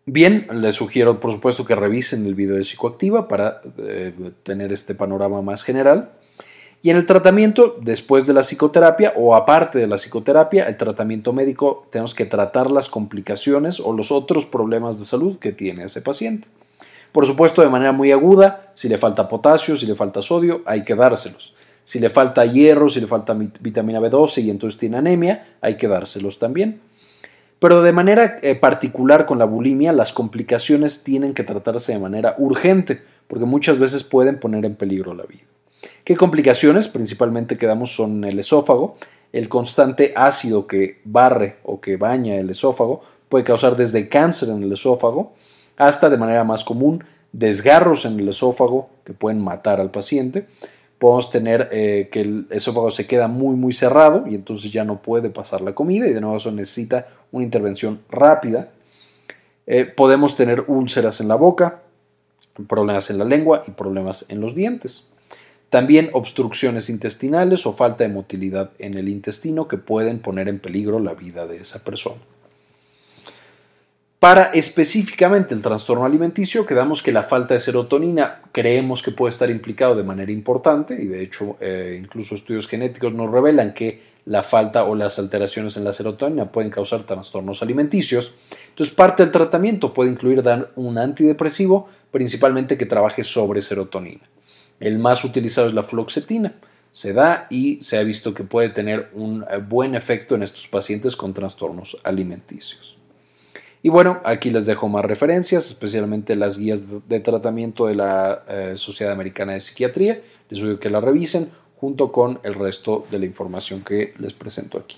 Bien, 0.04 0.48
les 0.52 0.74
sugiero 0.74 1.20
por 1.20 1.30
supuesto 1.30 1.64
que 1.64 1.76
revisen 1.76 2.26
el 2.26 2.34
video 2.34 2.56
de 2.56 2.64
Psicoactiva 2.64 3.28
para 3.28 3.60
eh, 3.78 4.12
tener 4.42 4.72
este 4.72 4.96
panorama 4.96 5.42
más 5.42 5.62
general. 5.62 6.10
Y 6.82 6.90
en 6.90 6.96
el 6.96 7.06
tratamiento, 7.06 7.78
después 7.80 8.26
de 8.26 8.34
la 8.34 8.42
psicoterapia 8.42 9.12
o 9.14 9.36
aparte 9.36 9.78
de 9.78 9.86
la 9.86 9.96
psicoterapia, 9.96 10.66
el 10.66 10.76
tratamiento 10.76 11.32
médico, 11.32 11.86
tenemos 11.92 12.16
que 12.16 12.26
tratar 12.26 12.72
las 12.72 12.88
complicaciones 12.88 13.78
o 13.78 13.92
los 13.92 14.10
otros 14.10 14.44
problemas 14.44 14.98
de 14.98 15.04
salud 15.04 15.38
que 15.38 15.52
tiene 15.52 15.84
ese 15.84 16.02
paciente. 16.02 16.48
Por 17.12 17.26
supuesto, 17.26 17.62
de 17.62 17.68
manera 17.68 17.92
muy 17.92 18.12
aguda, 18.12 18.72
si 18.74 18.88
le 18.88 18.98
falta 18.98 19.28
potasio, 19.28 19.76
si 19.76 19.86
le 19.86 19.94
falta 19.94 20.22
sodio, 20.22 20.62
hay 20.66 20.84
que 20.84 20.94
dárselos. 20.94 21.54
Si 21.84 21.98
le 21.98 22.10
falta 22.10 22.44
hierro, 22.44 22.90
si 22.90 23.00
le 23.00 23.06
falta 23.06 23.34
vitamina 23.34 23.98
B12 23.98 24.42
y 24.42 24.50
entonces 24.50 24.78
tiene 24.78 24.98
anemia, 24.98 25.56
hay 25.60 25.76
que 25.76 25.88
dárselos 25.88 26.38
también. 26.38 26.80
Pero 27.58 27.82
de 27.82 27.92
manera 27.92 28.38
eh, 28.42 28.54
particular 28.54 29.26
con 29.26 29.38
la 29.38 29.46
bulimia, 29.46 29.92
las 29.92 30.12
complicaciones 30.12 31.02
tienen 31.02 31.34
que 31.34 31.44
tratarse 31.44 31.92
de 31.92 31.98
manera 31.98 32.34
urgente, 32.38 33.02
porque 33.26 33.46
muchas 33.46 33.78
veces 33.78 34.04
pueden 34.04 34.38
poner 34.38 34.64
en 34.64 34.76
peligro 34.76 35.14
la 35.14 35.24
vida. 35.24 35.42
¿Qué 36.04 36.16
complicaciones 36.16 36.88
principalmente 36.88 37.58
quedamos 37.58 37.94
son 37.94 38.24
el 38.24 38.38
esófago? 38.38 38.96
El 39.32 39.48
constante 39.48 40.12
ácido 40.14 40.66
que 40.66 41.00
barre 41.04 41.56
o 41.64 41.80
que 41.80 41.96
baña 41.96 42.36
el 42.36 42.50
esófago 42.50 43.02
puede 43.28 43.44
causar 43.44 43.76
desde 43.76 44.08
cáncer 44.08 44.50
en 44.50 44.62
el 44.62 44.72
esófago 44.72 45.34
hasta 45.78 46.10
de 46.10 46.18
manera 46.18 46.44
más 46.44 46.64
común 46.64 47.04
desgarros 47.32 48.04
en 48.04 48.18
el 48.18 48.28
esófago 48.28 48.90
que 49.04 49.12
pueden 49.14 49.40
matar 49.40 49.80
al 49.80 49.90
paciente. 49.90 50.46
Podemos 50.98 51.30
tener 51.30 51.68
eh, 51.70 52.08
que 52.10 52.20
el 52.20 52.46
esófago 52.50 52.90
se 52.90 53.06
queda 53.06 53.28
muy 53.28 53.54
muy 53.54 53.72
cerrado 53.72 54.26
y 54.26 54.34
entonces 54.34 54.72
ya 54.72 54.84
no 54.84 55.00
puede 55.00 55.30
pasar 55.30 55.60
la 55.60 55.74
comida 55.74 56.06
y 56.08 56.12
de 56.12 56.20
nuevo 56.20 56.36
eso 56.36 56.50
necesita 56.50 57.06
una 57.30 57.44
intervención 57.44 58.00
rápida. 58.10 58.68
Eh, 59.66 59.84
podemos 59.84 60.36
tener 60.36 60.64
úlceras 60.66 61.20
en 61.20 61.28
la 61.28 61.36
boca, 61.36 61.82
problemas 62.66 63.10
en 63.10 63.18
la 63.18 63.24
lengua 63.24 63.62
y 63.68 63.70
problemas 63.70 64.26
en 64.28 64.40
los 64.40 64.54
dientes. 64.54 65.06
También 65.70 66.10
obstrucciones 66.14 66.88
intestinales 66.88 67.66
o 67.66 67.74
falta 67.74 68.02
de 68.02 68.08
motilidad 68.08 68.70
en 68.78 68.94
el 68.94 69.08
intestino 69.08 69.68
que 69.68 69.76
pueden 69.76 70.18
poner 70.20 70.48
en 70.48 70.58
peligro 70.58 70.98
la 70.98 71.12
vida 71.14 71.46
de 71.46 71.58
esa 71.58 71.84
persona. 71.84 72.22
Para 74.20 74.46
específicamente 74.46 75.54
el 75.54 75.62
trastorno 75.62 76.04
alimenticio, 76.04 76.66
quedamos 76.66 77.04
que 77.04 77.12
la 77.12 77.22
falta 77.22 77.54
de 77.54 77.60
serotonina 77.60 78.42
creemos 78.50 79.00
que 79.00 79.12
puede 79.12 79.30
estar 79.30 79.48
implicado 79.48 79.94
de 79.94 80.02
manera 80.02 80.32
importante 80.32 81.00
y 81.00 81.06
de 81.06 81.22
hecho 81.22 81.56
eh, 81.60 82.00
incluso 82.02 82.34
estudios 82.34 82.66
genéticos 82.66 83.14
nos 83.14 83.30
revelan 83.30 83.74
que 83.74 84.02
la 84.24 84.42
falta 84.42 84.82
o 84.82 84.96
las 84.96 85.20
alteraciones 85.20 85.76
en 85.76 85.84
la 85.84 85.92
serotonina 85.92 86.50
pueden 86.50 86.68
causar 86.68 87.04
trastornos 87.04 87.62
alimenticios. 87.62 88.34
Entonces 88.70 88.92
parte 88.92 89.22
del 89.22 89.30
tratamiento 89.30 89.94
puede 89.94 90.10
incluir 90.10 90.42
dar 90.42 90.72
un 90.74 90.98
antidepresivo 90.98 91.88
principalmente 92.10 92.76
que 92.76 92.86
trabaje 92.86 93.22
sobre 93.22 93.60
serotonina. 93.60 94.28
El 94.80 94.98
más 94.98 95.22
utilizado 95.24 95.68
es 95.68 95.74
la 95.74 95.84
fluoxetina. 95.84 96.54
Se 96.90 97.12
da 97.12 97.46
y 97.50 97.84
se 97.84 97.98
ha 97.98 98.02
visto 98.02 98.34
que 98.34 98.42
puede 98.42 98.70
tener 98.70 99.10
un 99.14 99.44
eh, 99.48 99.58
buen 99.58 99.94
efecto 99.94 100.34
en 100.34 100.42
estos 100.42 100.66
pacientes 100.66 101.14
con 101.14 101.32
trastornos 101.32 101.96
alimenticios. 102.02 102.97
Y 103.82 103.90
bueno, 103.90 104.20
aquí 104.24 104.50
les 104.50 104.66
dejo 104.66 104.88
más 104.88 105.04
referencias, 105.04 105.66
especialmente 105.66 106.34
las 106.34 106.58
guías 106.58 106.84
de 107.08 107.20
tratamiento 107.20 107.86
de 107.86 107.94
la 107.94 108.42
eh, 108.48 108.72
Sociedad 108.76 109.12
Americana 109.12 109.52
de 109.52 109.60
Psiquiatría. 109.60 110.20
Les 110.50 110.60
digo 110.60 110.80
que 110.80 110.90
la 110.90 111.00
revisen 111.00 111.50
junto 111.76 112.10
con 112.10 112.40
el 112.42 112.54
resto 112.54 113.04
de 113.10 113.20
la 113.20 113.26
información 113.26 113.82
que 113.82 114.14
les 114.18 114.32
presento 114.32 114.78
aquí. 114.78 114.96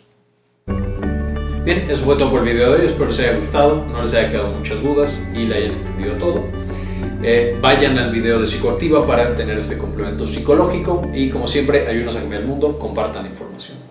Bien, 1.63 1.91
eso 1.91 2.05
fue 2.05 2.17
todo 2.17 2.31
por 2.31 2.41
el 2.41 2.55
video 2.55 2.73
de 2.73 2.81
hoy. 2.81 2.87
Espero 2.87 3.07
les 3.07 3.19
haya 3.19 3.37
gustado, 3.37 3.85
no 3.85 4.01
les 4.01 4.15
haya 4.15 4.31
quedado 4.31 4.53
muchas 4.53 4.83
dudas 4.83 5.29
y 5.35 5.41
le 5.41 5.57
hayan 5.57 5.73
entendido 5.73 6.15
todo. 6.15 6.45
Eh, 7.23 7.59
vayan 7.61 7.99
al 7.99 8.11
video 8.11 8.41
de 8.41 8.47
Psicoactiva 8.47 9.07
para 9.07 9.37
tener 9.37 9.59
este 9.59 9.77
complemento 9.77 10.27
psicológico 10.27 11.07
y 11.13 11.29
como 11.29 11.47
siempre, 11.47 11.87
ayúdenos 11.87 12.17
a 12.17 12.21
cambiar 12.21 12.43
el 12.43 12.49
mundo, 12.49 12.79
compartan 12.79 13.25
la 13.25 13.29
información. 13.29 13.90